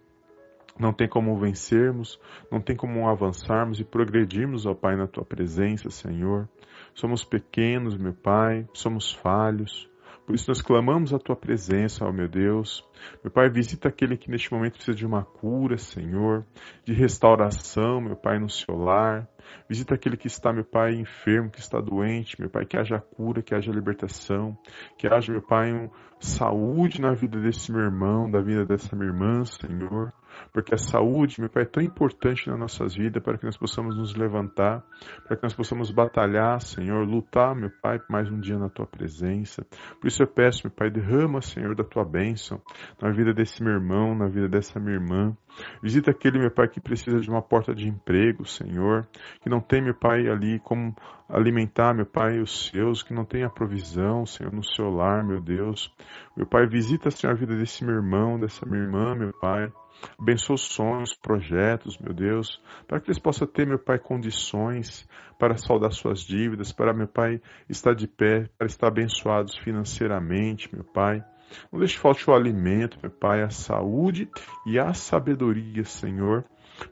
não 0.79 0.92
tem 0.92 1.09
como 1.09 1.38
vencermos, 1.38 2.20
não 2.53 2.61
tem 2.61 2.77
como 2.77 3.09
avançarmos 3.09 3.81
e 3.81 3.85
progredirmos, 3.85 4.66
ó 4.66 4.74
Pai, 4.74 4.96
na 4.96 5.07
tua 5.07 5.24
presença, 5.24 5.90
Senhor. 5.90 6.46
Somos 6.94 7.24
pequenos, 7.24 7.96
meu 7.96 8.12
Pai, 8.12 8.68
somos 8.74 9.12
falhos, 9.12 9.88
por 10.28 10.34
isso 10.34 10.50
nós 10.50 10.60
clamamos 10.60 11.14
a 11.14 11.18
tua 11.18 11.34
presença, 11.34 12.04
ó 12.04 12.12
meu 12.12 12.28
Deus. 12.28 12.86
Meu 13.24 13.32
Pai, 13.32 13.48
visita 13.48 13.88
aquele 13.88 14.14
que 14.14 14.30
neste 14.30 14.52
momento 14.52 14.74
precisa 14.74 14.94
de 14.94 15.06
uma 15.06 15.24
cura, 15.24 15.78
Senhor, 15.78 16.44
de 16.84 16.92
restauração, 16.92 17.98
meu 17.98 18.14
Pai, 18.14 18.38
no 18.38 18.50
seu 18.50 18.76
lar. 18.76 19.26
Visita 19.66 19.94
aquele 19.94 20.18
que 20.18 20.26
está, 20.26 20.52
meu 20.52 20.66
Pai, 20.66 20.92
enfermo, 20.92 21.48
que 21.48 21.60
está 21.60 21.80
doente, 21.80 22.38
meu 22.38 22.50
Pai, 22.50 22.66
que 22.66 22.76
haja 22.76 23.00
cura, 23.00 23.40
que 23.40 23.54
haja 23.54 23.72
libertação, 23.72 24.54
que 24.98 25.06
haja, 25.06 25.32
meu 25.32 25.40
Pai, 25.40 25.72
um 25.72 25.88
saúde 26.20 27.00
na 27.00 27.14
vida 27.14 27.40
desse 27.40 27.72
meu 27.72 27.80
irmão, 27.80 28.30
da 28.30 28.42
vida 28.42 28.66
dessa 28.66 28.94
minha 28.94 29.08
irmã, 29.08 29.46
Senhor 29.46 30.12
porque 30.53 30.74
a 30.74 30.79
saúde, 30.79 31.40
meu 31.40 31.48
Pai, 31.48 31.62
é 31.62 31.66
tão 31.66 31.83
importante 31.83 32.48
nas 32.48 32.59
nossas 32.59 32.94
vidas 32.94 33.22
para 33.22 33.38
que 33.38 33.44
nós 33.44 33.57
possamos 33.57 33.96
nos 33.96 34.14
levantar, 34.14 34.85
para 35.27 35.37
que 35.37 35.42
nós 35.42 35.55
possamos 35.55 35.90
batalhar, 35.90 36.61
Senhor, 36.61 37.07
lutar, 37.07 37.55
meu 37.55 37.70
Pai, 37.83 38.01
mais 38.09 38.31
um 38.31 38.40
dia 38.40 38.59
na 38.59 38.68
Tua 38.68 38.87
presença. 38.87 39.66
Por 40.01 40.09
isso 40.09 40.22
eu 40.22 40.27
peço, 40.27 40.66
meu 40.66 40.72
Pai, 40.72 40.90
derrama, 40.90 41.40
Senhor, 41.40 41.74
da 41.74 41.85
Tua 41.85 42.05
bênção 42.05 42.61
na 43.01 43.11
vida 43.11 43.33
desse 43.33 43.62
meu 43.62 43.72
irmão, 43.72 44.14
na 44.14 44.29
vida 44.29 44.48
dessa 44.48 44.79
minha 44.81 44.94
irmã. 44.94 45.37
Visita 45.83 46.11
aquele, 46.11 46.38
meu 46.38 46.51
Pai, 46.51 46.68
que 46.68 46.81
precisa 46.81 47.18
de 47.20 47.29
uma 47.29 47.42
porta 47.42 47.74
de 47.74 47.88
emprego, 47.88 48.44
Senhor, 48.44 49.07
que 49.40 49.48
não 49.48 49.61
tem, 49.61 49.83
meu 49.83 49.94
Pai, 49.94 50.29
ali 50.29 50.61
como 50.61 50.94
alimentar, 51.29 51.94
meu 51.94 52.07
Pai, 52.07 52.40
os 52.40 52.68
seus, 52.68 53.03
que 53.03 53.12
não 53.12 53.24
tem 53.24 53.44
a 53.44 53.51
provisão, 53.51 54.24
Senhor, 54.24 54.53
no 54.53 54.64
seu 54.64 54.88
lar, 54.88 55.24
meu 55.24 55.40
Deus. 55.40 55.92
Meu 56.37 56.46
Pai, 56.46 56.66
visita, 56.66 57.11
Senhor, 57.11 57.33
a 57.33 57.37
vida 57.37 57.57
desse 57.57 57.85
meu 57.85 57.94
irmão, 57.94 58.38
dessa 58.38 58.64
minha 58.66 58.83
irmã, 58.83 59.14
meu 59.14 59.33
Pai. 59.40 59.70
Abençoa 60.18 60.54
os 60.54 60.62
sonhos, 60.62 61.14
projetos, 61.14 61.98
meu 61.98 62.12
Deus, 62.12 62.61
para 62.87 63.00
que 63.00 63.08
eles 63.08 63.18
possam 63.18 63.46
ter, 63.46 63.66
meu 63.66 63.78
Pai, 63.78 63.98
condições 63.98 65.08
para 65.38 65.56
saldar 65.56 65.92
suas 65.92 66.20
dívidas, 66.20 66.72
para, 66.72 66.92
meu 66.92 67.08
Pai, 67.08 67.40
estar 67.68 67.94
de 67.94 68.06
pé, 68.06 68.48
para 68.56 68.66
estar 68.66 68.88
abençoados 68.88 69.56
financeiramente, 69.58 70.72
meu 70.74 70.84
Pai. 70.84 71.24
Não 71.72 71.78
deixe 71.78 71.98
falte 71.98 72.28
o 72.28 72.34
alimento, 72.34 72.98
meu 73.00 73.11
Pai, 73.11 73.42
a 73.42 73.50
saúde 73.50 74.28
e 74.66 74.78
a 74.78 74.92
sabedoria, 74.92 75.84
Senhor, 75.84 76.44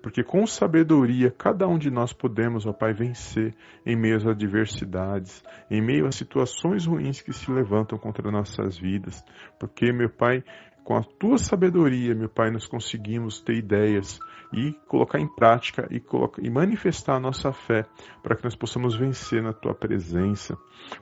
porque 0.03 0.23
com 0.23 0.47
sabedoria 0.47 1.31
cada 1.31 1.66
um 1.69 1.79
de 1.79 1.90
nós 1.90 2.12
podemos, 2.12 2.66
ó 2.66 2.73
Pai, 2.73 2.92
vencer 2.92 3.55
em 3.85 3.97
meio 3.97 4.16
às 4.16 4.27
adversidades, 4.27 5.45
em 5.71 5.81
meio 5.81 6.07
às 6.07 6.16
situações 6.16 6.87
ruins 6.87 7.21
que 7.21 7.33
se 7.33 7.51
levantam 7.51 7.99
contra 7.99 8.31
nossas 8.31 8.79
vidas. 8.79 9.25
Porque, 9.59 9.92
meu 9.92 10.11
Pai, 10.11 10.42
com 10.87 10.94
a 10.94 11.03
tua 11.03 11.37
sabedoria, 11.37 12.14
meu 12.14 12.29
Pai, 12.29 12.49
nós 12.49 12.64
conseguimos 12.64 13.40
ter 13.40 13.57
ideias 13.57 14.20
e 14.53 14.72
colocar 14.87 15.18
em 15.18 15.27
prática 15.27 15.88
e, 15.90 15.99
colocar, 15.99 16.40
e 16.40 16.49
manifestar 16.49 17.16
a 17.16 17.20
nossa 17.20 17.53
fé 17.53 17.85
para 18.22 18.37
que 18.37 18.44
nós 18.44 18.55
possamos 18.55 18.94
vencer 18.94 19.42
na 19.42 19.53
tua 19.53 19.75
presença. 19.75 20.57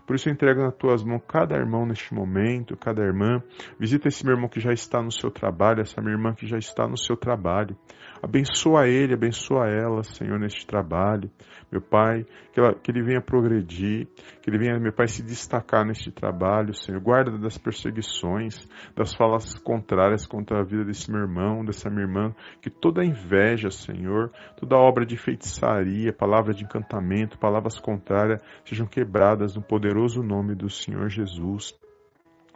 Por 0.06 0.16
isso 0.16 0.26
eu 0.26 0.32
entrego 0.32 0.62
nas 0.62 0.74
tuas 0.76 1.04
mãos 1.04 1.20
cada 1.28 1.54
irmão 1.54 1.84
neste 1.84 2.14
momento, 2.14 2.78
cada 2.78 3.02
irmã. 3.02 3.42
Visita 3.78 4.08
esse 4.08 4.24
meu 4.24 4.34
irmão 4.34 4.48
que 4.48 4.58
já 4.58 4.72
está 4.72 5.02
no 5.02 5.12
seu 5.12 5.30
trabalho, 5.30 5.82
essa 5.82 6.00
minha 6.00 6.14
irmã 6.14 6.32
que 6.32 6.46
já 6.46 6.56
está 6.56 6.88
no 6.88 6.96
seu 6.96 7.14
trabalho. 7.14 7.76
Abençoa 8.24 8.88
ele, 8.88 9.12
abençoa 9.12 9.68
ela, 9.68 10.02
Senhor, 10.02 10.40
neste 10.40 10.66
trabalho. 10.66 11.30
Meu 11.70 11.82
Pai, 11.82 12.24
que, 12.54 12.58
ela, 12.58 12.74
que 12.74 12.90
ele 12.90 13.02
venha 13.02 13.20
progredir, 13.20 14.08
que 14.40 14.48
ele 14.48 14.56
venha, 14.56 14.80
meu 14.80 14.94
Pai, 14.94 15.06
se 15.08 15.22
destacar 15.22 15.84
neste 15.84 16.10
trabalho, 16.10 16.72
Senhor. 16.72 16.98
Guarda 17.02 17.36
das 17.36 17.58
perseguições, 17.58 18.66
das 18.96 19.14
falas 19.14 19.54
contrárias 19.58 20.26
contra 20.26 20.60
a 20.60 20.64
vida 20.64 20.86
desse 20.86 21.10
meu 21.10 21.20
irmão, 21.20 21.66
dessa 21.66 21.90
minha 21.90 22.06
irmã, 22.06 22.34
que 22.62 22.70
toda 22.70 23.04
inveja, 23.04 23.70
Senhor, 23.70 24.32
toda 24.56 24.74
obra 24.74 25.04
de 25.04 25.18
feitiçaria, 25.18 26.10
palavra 26.10 26.54
de 26.54 26.64
encantamento, 26.64 27.38
palavras 27.38 27.78
contrárias, 27.78 28.40
sejam 28.64 28.86
quebradas 28.86 29.54
no 29.54 29.60
poderoso 29.60 30.22
nome 30.22 30.54
do 30.54 30.70
Senhor 30.70 31.10
Jesus. 31.10 31.78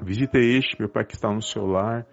Visita 0.03 0.39
este, 0.39 0.81
meu 0.81 0.89
Pai, 0.89 1.05
que 1.05 1.15
está 1.15 1.31
no 1.31 1.43
seu 1.43 1.67
lar, 1.67 2.07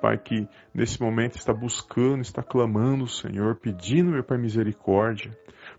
Pai, 0.00 0.18
que 0.18 0.48
nesse 0.74 1.00
momento 1.00 1.36
está 1.36 1.52
buscando, 1.52 2.20
está 2.20 2.42
clamando, 2.42 3.06
Senhor, 3.06 3.56
pedindo, 3.56 4.10
meu 4.10 4.24
Pai, 4.24 4.38
misericórdia. 4.38 5.30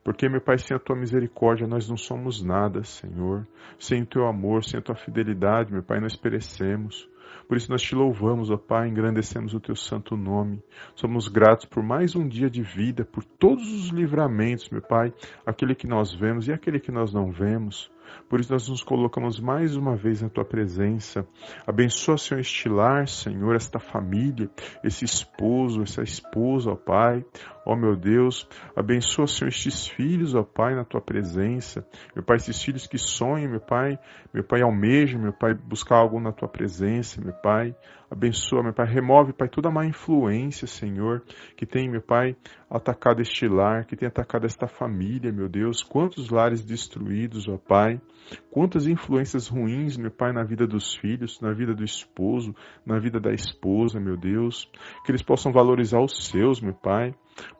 Porque, 0.03 0.29
meu 0.29 0.41
Pai, 0.41 0.57
sem 0.57 0.75
a 0.75 0.79
tua 0.79 0.95
misericórdia 0.95 1.67
nós 1.67 1.89
não 1.89 1.97
somos 1.97 2.41
nada, 2.41 2.83
Senhor. 2.83 3.47
Sem 3.77 4.03
o 4.03 4.05
teu 4.05 4.27
amor, 4.27 4.63
sem 4.63 4.79
a 4.79 4.83
tua 4.83 4.95
fidelidade, 4.95 5.71
meu 5.71 5.83
Pai, 5.83 5.99
nós 5.99 6.15
perecemos. 6.15 7.09
Por 7.47 7.57
isso 7.57 7.71
nós 7.71 7.81
te 7.81 7.95
louvamos, 7.95 8.51
ó 8.51 8.57
Pai, 8.57 8.87
engrandecemos 8.87 9.53
o 9.53 9.59
teu 9.59 9.75
santo 9.75 10.15
nome. 10.15 10.61
Somos 10.95 11.27
gratos 11.27 11.65
por 11.65 11.81
mais 11.81 12.15
um 12.15 12.27
dia 12.27 12.49
de 12.49 12.61
vida, 12.61 13.03
por 13.03 13.23
todos 13.23 13.67
os 13.73 13.89
livramentos, 13.89 14.69
meu 14.69 14.81
Pai, 14.81 15.13
aquele 15.45 15.73
que 15.73 15.87
nós 15.87 16.13
vemos 16.13 16.47
e 16.47 16.53
aquele 16.53 16.79
que 16.79 16.91
nós 16.91 17.11
não 17.11 17.31
vemos. 17.31 17.91
Por 18.29 18.39
isso 18.39 18.51
nós 18.51 18.67
nos 18.67 18.83
colocamos 18.83 19.39
mais 19.39 19.75
uma 19.75 19.95
vez 19.95 20.21
na 20.21 20.29
tua 20.29 20.45
presença. 20.45 21.27
Abençoa, 21.65 22.17
Senhor, 22.17 22.39
estilar, 22.41 23.07
Senhor, 23.07 23.55
esta 23.55 23.79
família, 23.79 24.49
esse 24.83 25.05
esposo, 25.05 25.81
essa 25.81 26.03
esposa, 26.03 26.71
ó 26.71 26.75
Pai. 26.75 27.25
Ó 27.69 27.75
meu 27.75 27.95
Deus, 27.95 28.49
abençoa, 28.75 29.27
Senhor, 29.27 29.49
estes 29.49 29.87
filhos, 29.87 30.33
ó 30.33 30.41
Pai, 30.41 30.73
na 30.73 30.83
tua 30.83 30.99
presença. 30.99 31.85
Meu 32.15 32.25
Pai, 32.25 32.37
esses 32.37 32.59
filhos 32.63 32.87
que 32.87 32.97
sonham, 32.97 33.47
meu 33.47 33.59
Pai, 33.59 33.99
meu 34.33 34.43
Pai, 34.43 34.63
almejam, 34.63 35.21
meu 35.21 35.31
Pai, 35.31 35.53
buscar 35.53 35.97
algo 35.97 36.19
na 36.19 36.31
tua 36.31 36.47
presença, 36.47 37.21
meu 37.21 37.31
Pai. 37.31 37.75
Abençoa, 38.09 38.63
meu 38.63 38.73
Pai, 38.73 38.87
remove, 38.87 39.33
Pai, 39.33 39.47
toda 39.47 39.69
má 39.69 39.85
influência, 39.85 40.65
Senhor, 40.65 41.21
que 41.55 41.63
tem, 41.63 41.87
meu 41.87 42.01
Pai, 42.01 42.35
atacado 42.67 43.21
este 43.21 43.47
lar, 43.47 43.85
que 43.85 43.95
tem 43.95 44.07
atacado 44.07 44.47
esta 44.47 44.65
família, 44.65 45.31
meu 45.31 45.47
Deus. 45.47 45.83
Quantos 45.83 46.31
lares 46.31 46.65
destruídos, 46.65 47.47
ó 47.47 47.59
Pai. 47.59 48.01
Quantas 48.51 48.87
influências 48.87 49.47
ruins, 49.47 49.95
meu 49.95 50.09
Pai, 50.09 50.33
na 50.33 50.43
vida 50.43 50.65
dos 50.65 50.95
filhos, 50.95 51.39
na 51.39 51.53
vida 51.53 51.73
do 51.73 51.83
esposo, 51.83 52.55
na 52.83 52.97
vida 52.97 53.19
da 53.19 53.31
esposa, 53.31 53.99
meu 53.99 54.17
Deus. 54.17 54.69
Que 55.05 55.11
eles 55.11 55.21
possam 55.21 55.51
valorizar 55.51 55.99
os 55.99 56.27
seus, 56.27 56.59
meu 56.59 56.73
Pai. 56.73 57.13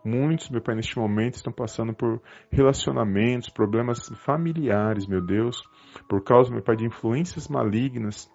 Muitos, 0.03 0.49
meu 0.49 0.61
Pai, 0.61 0.75
neste 0.75 0.97
momento 0.97 1.35
estão 1.35 1.53
passando 1.53 1.93
por 1.93 2.19
relacionamentos, 2.51 3.49
problemas 3.49 3.99
familiares, 4.25 5.05
meu 5.05 5.21
Deus, 5.21 5.61
por 6.07 6.23
causa, 6.23 6.51
meu 6.51 6.63
Pai, 6.63 6.75
de 6.75 6.85
influências 6.85 7.47
malignas 7.47 8.29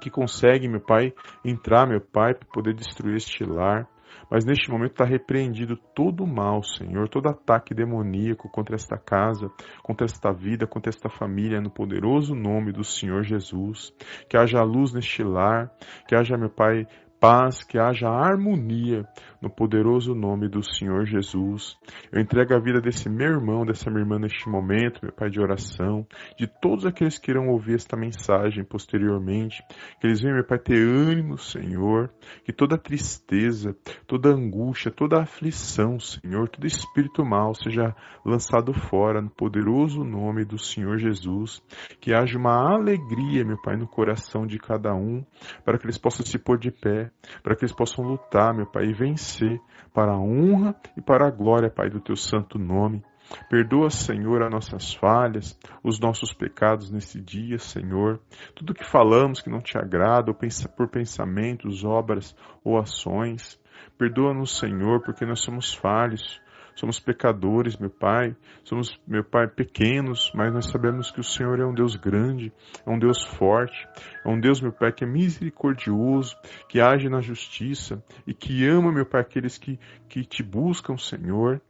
que 0.00 0.10
conseguem, 0.10 0.68
meu 0.68 0.80
Pai, 0.80 1.14
entrar, 1.44 1.86
meu 1.86 2.00
Pai, 2.00 2.34
para 2.34 2.48
poder 2.52 2.74
destruir 2.74 3.16
este 3.16 3.44
lar. 3.44 3.88
Mas 4.30 4.44
neste 4.44 4.70
momento 4.70 4.92
está 4.92 5.04
repreendido 5.04 5.76
todo 5.94 6.24
o 6.24 6.26
mal, 6.26 6.62
Senhor, 6.62 7.08
todo 7.08 7.28
ataque 7.28 7.74
demoníaco 7.74 8.48
contra 8.50 8.76
esta 8.76 8.98
casa, 8.98 9.50
contra 9.82 10.04
esta 10.04 10.32
vida, 10.32 10.66
contra 10.66 10.90
esta 10.90 11.08
família, 11.08 11.60
no 11.60 11.70
poderoso 11.70 12.34
nome 12.34 12.72
do 12.72 12.84
Senhor 12.84 13.22
Jesus. 13.22 13.92
Que 14.28 14.36
haja 14.36 14.62
luz 14.62 14.92
neste 14.92 15.22
lar, 15.22 15.70
que 16.06 16.14
haja, 16.14 16.36
meu 16.36 16.50
Pai, 16.50 16.86
paz, 17.20 17.64
que 17.64 17.78
haja 17.78 18.08
harmonia 18.08 19.04
no 19.40 19.50
poderoso 19.50 20.14
nome 20.14 20.48
do 20.48 20.62
Senhor 20.62 21.04
Jesus. 21.04 21.76
Eu 22.12 22.20
entrego 22.20 22.54
a 22.54 22.60
vida 22.60 22.80
desse 22.80 23.08
meu 23.08 23.28
irmão, 23.28 23.64
dessa 23.64 23.90
minha 23.90 24.02
irmã 24.02 24.18
neste 24.18 24.48
momento, 24.48 25.00
meu 25.02 25.12
Pai 25.12 25.30
de 25.30 25.40
oração, 25.40 26.06
de 26.38 26.46
todos 26.46 26.86
aqueles 26.86 27.18
que 27.18 27.30
irão 27.30 27.48
ouvir 27.48 27.74
esta 27.74 27.96
mensagem 27.96 28.64
posteriormente, 28.64 29.62
que 30.00 30.06
eles 30.06 30.20
venham, 30.20 30.36
meu 30.36 30.44
Pai, 30.44 30.58
ter 30.58 30.86
ânimo, 30.86 31.38
Senhor, 31.38 32.10
que 32.44 32.52
toda 32.52 32.78
tristeza, 32.78 33.76
toda 34.06 34.30
angústia, 34.30 34.90
toda 34.90 35.20
aflição, 35.20 35.98
Senhor, 35.98 36.48
todo 36.48 36.66
espírito 36.66 37.24
mal 37.24 37.54
seja 37.54 37.94
lançado 38.24 38.72
fora 38.72 39.20
no 39.20 39.30
poderoso 39.30 40.04
nome 40.04 40.44
do 40.44 40.58
Senhor 40.58 40.98
Jesus, 40.98 41.62
que 42.00 42.12
haja 42.12 42.38
uma 42.38 42.74
alegria, 42.74 43.44
meu 43.44 43.60
Pai, 43.60 43.76
no 43.76 43.86
coração 43.86 44.46
de 44.46 44.58
cada 44.58 44.94
um, 44.94 45.24
para 45.64 45.78
que 45.78 45.86
eles 45.86 45.98
possam 45.98 46.24
se 46.24 46.38
pôr 46.38 46.58
de 46.58 46.70
pé 46.70 47.07
para 47.42 47.54
que 47.56 47.64
eles 47.64 47.74
possam 47.74 48.04
lutar, 48.04 48.54
meu 48.54 48.66
Pai, 48.66 48.84
e 48.86 48.92
vencer 48.92 49.60
para 49.92 50.12
a 50.12 50.18
honra 50.18 50.74
e 50.96 51.00
para 51.00 51.26
a 51.26 51.30
glória, 51.30 51.70
Pai, 51.70 51.90
do 51.90 52.00
teu 52.00 52.16
santo 52.16 52.58
nome. 52.58 53.02
Perdoa, 53.50 53.90
Senhor, 53.90 54.42
as 54.42 54.50
nossas 54.50 54.94
falhas, 54.94 55.58
os 55.82 56.00
nossos 56.00 56.32
pecados 56.32 56.90
nesse 56.90 57.20
dia, 57.20 57.58
Senhor. 57.58 58.20
Tudo 58.54 58.74
que 58.74 58.84
falamos 58.84 59.42
que 59.42 59.50
não 59.50 59.60
te 59.60 59.76
agrada, 59.76 60.32
por 60.76 60.88
pensamentos, 60.88 61.84
obras 61.84 62.34
ou 62.64 62.78
ações. 62.78 63.60
Perdoa-nos, 63.98 64.56
Senhor, 64.56 65.02
porque 65.02 65.26
nós 65.26 65.40
somos 65.40 65.74
falhos. 65.74 66.40
Somos 66.78 67.00
pecadores, 67.00 67.76
meu 67.76 67.90
Pai. 67.90 68.36
Somos, 68.62 69.00
meu 69.04 69.24
Pai, 69.24 69.48
pequenos, 69.48 70.30
mas 70.32 70.54
nós 70.54 70.70
sabemos 70.70 71.10
que 71.10 71.18
o 71.18 71.24
Senhor 71.24 71.58
é 71.58 71.66
um 71.66 71.74
Deus 71.74 71.96
grande, 71.96 72.52
é 72.86 72.90
um 72.90 73.00
Deus 73.00 73.24
forte, 73.36 73.88
é 74.24 74.28
um 74.28 74.38
Deus, 74.38 74.60
meu 74.60 74.70
Pai, 74.70 74.92
que 74.92 75.02
é 75.02 75.06
misericordioso, 75.06 76.36
que 76.68 76.80
age 76.80 77.08
na 77.08 77.20
justiça 77.20 78.00
e 78.24 78.32
que 78.32 78.64
ama, 78.64 78.92
meu 78.92 79.04
Pai, 79.04 79.22
aqueles 79.22 79.58
que, 79.58 79.76
que 80.08 80.24
te 80.24 80.40
buscam, 80.40 80.96
Senhor. 80.96 81.60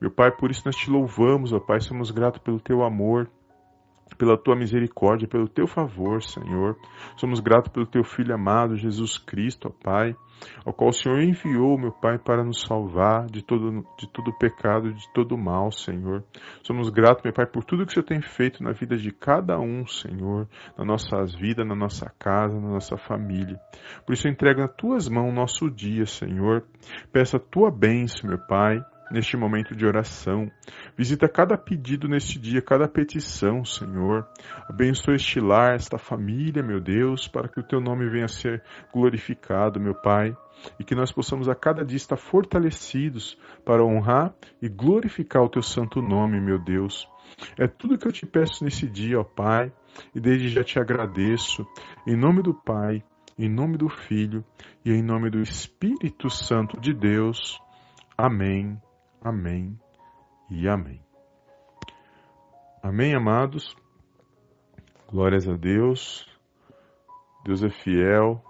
Meu 0.00 0.10
Pai, 0.10 0.34
por 0.34 0.50
isso 0.50 0.62
nós 0.64 0.76
te 0.76 0.90
louvamos, 0.90 1.52
ó 1.52 1.60
Pai, 1.60 1.80
somos 1.80 2.10
gratos 2.10 2.40
pelo 2.40 2.58
teu 2.58 2.82
amor, 2.82 3.28
pela 4.16 4.36
tua 4.36 4.54
misericórdia, 4.56 5.28
pelo 5.28 5.48
teu 5.48 5.66
favor, 5.66 6.22
Senhor. 6.22 6.76
Somos 7.16 7.40
gratos 7.40 7.72
pelo 7.72 7.86
teu 7.86 8.04
Filho 8.04 8.34
amado, 8.34 8.76
Jesus 8.76 9.18
Cristo, 9.18 9.68
ó 9.68 9.84
Pai, 9.84 10.14
ao 10.64 10.72
qual 10.72 10.90
o 10.90 10.92
Senhor 10.92 11.20
enviou, 11.20 11.78
meu 11.78 11.92
Pai, 11.92 12.18
para 12.18 12.44
nos 12.44 12.60
salvar 12.60 13.26
de 13.26 13.42
todo, 13.42 13.84
de 13.98 14.08
todo 14.08 14.36
pecado, 14.38 14.92
de 14.92 15.12
todo 15.12 15.36
mal, 15.36 15.70
Senhor. 15.72 16.24
Somos 16.62 16.90
gratos, 16.90 17.24
meu 17.24 17.32
Pai, 17.32 17.46
por 17.46 17.64
tudo 17.64 17.84
que 17.84 17.90
o 17.90 17.94
Senhor 17.94 18.06
tem 18.06 18.20
feito 18.20 18.62
na 18.62 18.72
vida 18.72 18.96
de 18.96 19.10
cada 19.10 19.58
um, 19.58 19.86
Senhor, 19.86 20.48
na 20.76 20.84
nossas 20.84 21.34
vidas, 21.34 21.66
na 21.66 21.74
nossa 21.74 22.12
casa, 22.18 22.60
na 22.60 22.68
nossa 22.68 22.96
família. 22.96 23.58
Por 24.06 24.12
isso 24.12 24.26
eu 24.28 24.32
entrego 24.32 24.60
nas 24.60 24.74
tuas 24.76 25.08
mãos 25.08 25.30
o 25.30 25.34
nosso 25.34 25.70
dia, 25.70 26.06
Senhor. 26.06 26.64
Peço 27.12 27.36
a 27.36 27.40
tua 27.40 27.70
bênção, 27.70 28.28
meu 28.28 28.38
Pai, 28.46 28.80
neste 29.14 29.36
momento 29.36 29.74
de 29.74 29.86
oração. 29.86 30.50
Visita 30.98 31.28
cada 31.28 31.56
pedido 31.56 32.08
neste 32.08 32.38
dia, 32.38 32.60
cada 32.60 32.88
petição, 32.88 33.64
Senhor. 33.64 34.26
Abençoa 34.68 35.14
este 35.14 35.40
lar, 35.40 35.74
esta 35.74 35.96
família, 35.96 36.62
meu 36.62 36.80
Deus, 36.80 37.28
para 37.28 37.48
que 37.48 37.60
o 37.60 37.62
teu 37.62 37.80
nome 37.80 38.08
venha 38.10 38.26
a 38.26 38.28
ser 38.28 38.62
glorificado, 38.92 39.80
meu 39.80 39.94
Pai. 39.94 40.36
E 40.78 40.84
que 40.84 40.94
nós 40.94 41.12
possamos 41.12 41.48
a 41.48 41.54
cada 41.54 41.84
dia 41.84 41.96
estar 41.96 42.16
fortalecidos 42.16 43.38
para 43.64 43.84
honrar 43.84 44.34
e 44.60 44.68
glorificar 44.68 45.42
o 45.42 45.48
teu 45.48 45.62
santo 45.62 46.02
nome, 46.02 46.40
meu 46.40 46.58
Deus. 46.58 47.08
É 47.56 47.66
tudo 47.66 47.98
que 47.98 48.06
eu 48.06 48.12
te 48.12 48.26
peço 48.26 48.64
nesse 48.64 48.86
dia, 48.86 49.20
ó 49.20 49.24
Pai, 49.24 49.72
e 50.14 50.20
desde 50.20 50.48
já 50.48 50.64
te 50.64 50.78
agradeço. 50.78 51.66
Em 52.06 52.16
nome 52.16 52.42
do 52.42 52.54
Pai, 52.54 53.02
em 53.38 53.48
nome 53.48 53.76
do 53.76 53.88
Filho 53.88 54.44
e 54.84 54.90
em 54.90 55.02
nome 55.02 55.30
do 55.30 55.40
Espírito 55.40 56.28
Santo 56.30 56.80
de 56.80 56.92
Deus. 56.92 57.60
Amém. 58.16 58.80
Amém 59.24 59.80
e 60.50 60.68
amém. 60.68 61.00
Amém, 62.82 63.14
amados. 63.14 63.74
Glórias 65.10 65.48
a 65.48 65.54
Deus. 65.54 66.28
Deus 67.42 67.64
é 67.64 67.70
fiel, 67.70 68.44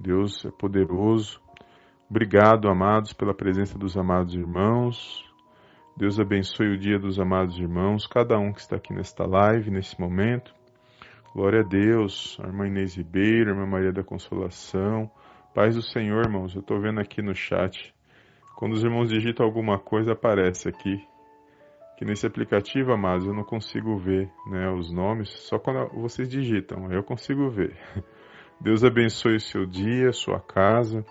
Deus 0.00 0.44
é 0.44 0.50
poderoso. 0.50 1.40
Obrigado, 2.10 2.68
amados, 2.68 3.12
pela 3.12 3.32
presença 3.32 3.78
dos 3.78 3.96
amados 3.96 4.34
irmãos. 4.34 5.24
Deus 5.96 6.18
abençoe 6.18 6.74
o 6.74 6.78
dia 6.78 6.98
dos 6.98 7.20
amados 7.20 7.56
irmãos, 7.56 8.04
cada 8.04 8.36
um 8.36 8.52
que 8.52 8.60
está 8.60 8.74
aqui 8.74 8.92
nesta 8.92 9.24
live, 9.24 9.70
nesse 9.70 9.98
momento. 10.00 10.52
Glória 11.32 11.60
a 11.60 11.68
Deus, 11.68 12.36
a 12.42 12.48
irmã 12.48 12.66
Inês 12.66 12.96
Ribeiro, 12.96 13.50
a 13.50 13.54
irmã 13.54 13.64
Maria 13.64 13.92
da 13.92 14.02
Consolação. 14.02 15.08
Paz 15.54 15.76
do 15.76 15.82
Senhor, 15.82 16.24
irmãos. 16.24 16.52
Eu 16.52 16.62
estou 16.62 16.80
vendo 16.80 16.98
aqui 16.98 17.22
no 17.22 17.34
chat 17.34 17.94
quando 18.56 18.72
os 18.72 18.82
irmãos 18.82 19.10
digitam 19.10 19.44
alguma 19.44 19.78
coisa, 19.78 20.12
aparece 20.12 20.66
aqui. 20.66 21.06
Que 21.98 22.06
nesse 22.06 22.26
aplicativo, 22.26 22.90
amados, 22.90 23.26
eu 23.26 23.34
não 23.34 23.44
consigo 23.44 23.98
ver 23.98 24.30
né, 24.50 24.70
os 24.70 24.90
nomes, 24.90 25.28
só 25.28 25.58
quando 25.58 25.88
vocês 26.00 26.28
digitam, 26.28 26.90
eu 26.90 27.02
consigo 27.02 27.50
ver. 27.50 27.76
Deus 28.58 28.82
abençoe 28.82 29.36
o 29.36 29.40
seu 29.40 29.66
dia, 29.66 30.10
sua 30.12 30.40
casa, 30.40 31.04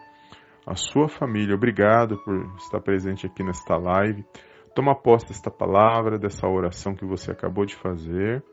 a 0.65 0.75
sua 0.75 1.07
família. 1.07 1.55
Obrigado 1.55 2.17
por 2.23 2.35
estar 2.57 2.81
presente 2.81 3.27
aqui 3.27 3.43
nesta 3.43 3.77
live. 3.77 4.25
Toma 4.73 4.95
posse 4.95 5.27
desta 5.27 5.51
palavra, 5.51 6.17
dessa 6.17 6.47
oração 6.47 6.95
que 6.95 7.05
você 7.05 7.31
acabou 7.31 7.65
de 7.65 7.75
fazer. 7.75 8.43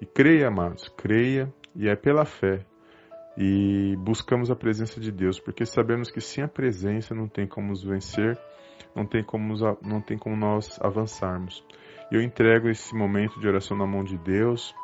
E 0.00 0.06
creia, 0.06 0.46
amados, 0.46 0.88
creia, 0.96 1.52
e 1.74 1.88
é 1.88 1.96
pela 1.96 2.24
fé 2.24 2.64
e 3.36 3.96
buscamos 3.98 4.50
a 4.50 4.56
presença 4.56 5.00
de 5.00 5.10
Deus, 5.10 5.38
porque 5.38 5.64
sabemos 5.64 6.10
que 6.10 6.20
sem 6.20 6.44
a 6.44 6.48
presença 6.48 7.14
não 7.14 7.28
tem 7.28 7.46
como 7.46 7.68
nos 7.68 7.82
vencer, 7.82 8.38
não 8.94 9.06
tem 9.06 9.22
como, 9.22 9.54
não 9.82 10.00
tem 10.00 10.18
como 10.18 10.36
nós 10.36 10.78
avançarmos. 10.82 11.64
E 12.10 12.16
eu 12.16 12.22
entrego 12.22 12.68
esse 12.68 12.94
momento 12.94 13.38
de 13.38 13.46
oração 13.46 13.76
na 13.76 13.86
mão 13.86 14.02
de 14.02 14.18
Deus, 14.18 14.74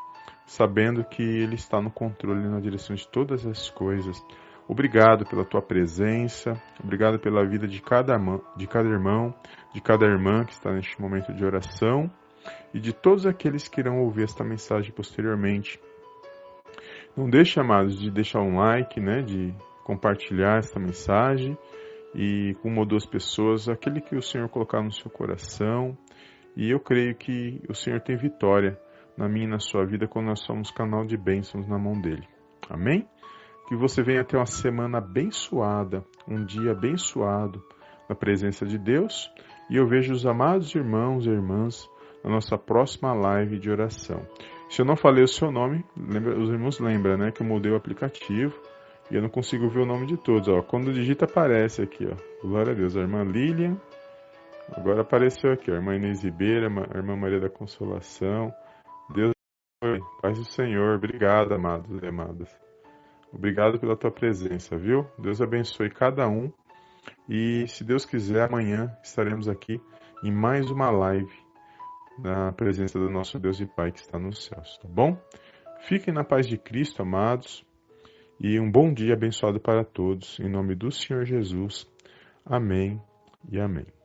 sabendo 0.46 1.04
que 1.04 1.22
Ele 1.22 1.56
está 1.56 1.80
no 1.80 1.90
controle 1.90 2.48
na 2.48 2.60
direção 2.60 2.94
de 2.94 3.06
todas 3.08 3.44
as 3.44 3.68
coisas. 3.68 4.22
Obrigado 4.68 5.24
pela 5.26 5.44
tua 5.44 5.62
presença, 5.62 6.60
obrigado 6.82 7.18
pela 7.18 7.44
vida 7.44 7.68
de 7.68 7.80
cada, 7.80 8.16
de 8.56 8.66
cada 8.66 8.88
irmão, 8.88 9.34
de 9.72 9.80
cada 9.80 10.06
irmã 10.06 10.44
que 10.44 10.52
está 10.52 10.72
neste 10.72 11.00
momento 11.00 11.32
de 11.32 11.44
oração 11.44 12.10
e 12.72 12.80
de 12.80 12.92
todos 12.92 13.26
aqueles 13.26 13.68
que 13.68 13.80
irão 13.80 14.00
ouvir 14.00 14.24
esta 14.24 14.44
mensagem 14.44 14.92
posteriormente. 14.92 15.80
Não 17.16 17.30
deixe, 17.30 17.58
amados, 17.58 17.98
de 17.98 18.10
deixar 18.10 18.40
um 18.42 18.56
like, 18.56 19.00
né, 19.00 19.22
de 19.22 19.54
compartilhar 19.82 20.58
esta 20.58 20.78
mensagem 20.78 21.56
e 22.14 22.54
com 22.60 22.68
uma 22.68 22.80
ou 22.80 22.86
duas 22.86 23.06
pessoas, 23.06 23.68
aquele 23.68 24.00
que 24.00 24.14
o 24.14 24.22
Senhor 24.22 24.48
colocar 24.48 24.82
no 24.82 24.92
seu 24.92 25.10
coração. 25.10 25.96
E 26.54 26.70
eu 26.70 26.78
creio 26.78 27.14
que 27.14 27.62
o 27.68 27.74
Senhor 27.74 28.00
tem 28.00 28.16
vitória 28.16 28.78
na 29.16 29.28
minha 29.28 29.46
e 29.46 29.50
na 29.50 29.58
sua 29.58 29.84
vida 29.86 30.06
quando 30.06 30.26
nós 30.26 30.40
somos 30.40 30.70
canal 30.70 31.06
de 31.06 31.16
bênçãos 31.16 31.66
na 31.66 31.78
mão 31.78 31.98
dele. 32.00 32.26
Amém? 32.68 33.06
Que 33.68 33.76
você 33.76 34.02
venha 34.02 34.24
ter 34.24 34.36
uma 34.36 34.46
semana 34.46 34.98
abençoada, 34.98 36.04
um 36.28 36.44
dia 36.44 36.72
abençoado 36.72 37.62
na 38.08 38.14
presença 38.14 38.66
de 38.66 38.78
Deus. 38.78 39.30
E 39.70 39.76
eu 39.76 39.86
vejo 39.86 40.12
os 40.12 40.26
amados 40.26 40.74
irmãos 40.74 41.26
e 41.26 41.30
irmãs 41.30 41.88
na 42.22 42.30
nossa 42.30 42.58
próxima 42.58 43.12
live 43.14 43.58
de 43.58 43.70
oração. 43.70 44.20
Se 44.68 44.82
eu 44.82 44.86
não 44.86 44.96
falei 44.96 45.22
o 45.22 45.28
seu 45.28 45.50
nome, 45.50 45.84
lembra, 45.96 46.38
os 46.38 46.50
irmãos 46.50 46.78
lembram, 46.80 47.16
né, 47.16 47.30
que 47.30 47.42
eu 47.42 47.46
mudei 47.46 47.72
o 47.72 47.76
aplicativo 47.76 48.60
e 49.10 49.14
eu 49.14 49.22
não 49.22 49.28
consigo 49.28 49.68
ver 49.68 49.80
o 49.80 49.86
nome 49.86 50.06
de 50.06 50.16
todos. 50.16 50.48
Ó. 50.48 50.62
Quando 50.62 50.92
digita 50.92 51.24
aparece 51.24 51.82
aqui, 51.82 52.06
ó. 52.06 52.46
Glória 52.46 52.72
a 52.72 52.74
Deus. 52.74 52.96
A 52.96 53.00
irmã 53.00 53.22
Lilian, 53.22 53.76
Agora 54.72 55.02
apareceu 55.02 55.52
aqui, 55.52 55.70
a 55.70 55.74
irmã 55.74 55.94
Inês 55.94 56.24
Ribeira, 56.24 56.66
a 56.66 56.96
irmã 56.96 57.16
Maria 57.16 57.38
da 57.38 57.48
Consolação. 57.48 58.52
Deus 59.14 59.32
paz 60.20 60.38
do 60.38 60.44
Senhor. 60.44 60.96
Obrigado, 60.96 61.54
amados 61.54 62.02
e 62.02 62.06
amadas. 62.06 62.50
Obrigado 63.32 63.78
pela 63.78 63.96
tua 63.96 64.10
presença, 64.10 64.76
viu? 64.76 65.06
Deus 65.18 65.40
abençoe 65.40 65.90
cada 65.90 66.28
um. 66.28 66.52
E 67.28 67.66
se 67.68 67.84
Deus 67.84 68.04
quiser, 68.04 68.48
amanhã 68.48 68.90
estaremos 69.02 69.48
aqui 69.48 69.80
em 70.24 70.32
mais 70.32 70.68
uma 70.70 70.90
live 70.90 71.45
na 72.18 72.52
presença 72.52 72.98
do 72.98 73.10
nosso 73.10 73.38
Deus 73.38 73.60
e 73.60 73.66
Pai 73.66 73.92
que 73.92 74.00
está 74.00 74.18
nos 74.18 74.44
céus, 74.44 74.78
tá 74.78 74.88
bom? 74.88 75.16
Fiquem 75.80 76.12
na 76.12 76.24
paz 76.24 76.46
de 76.46 76.56
Cristo, 76.58 77.02
amados, 77.02 77.64
e 78.40 78.58
um 78.58 78.70
bom 78.70 78.92
dia 78.92 79.14
abençoado 79.14 79.60
para 79.60 79.84
todos, 79.84 80.38
em 80.40 80.48
nome 80.48 80.74
do 80.74 80.90
Senhor 80.90 81.24
Jesus. 81.24 81.86
Amém 82.44 83.00
e 83.50 83.60
amém. 83.60 83.95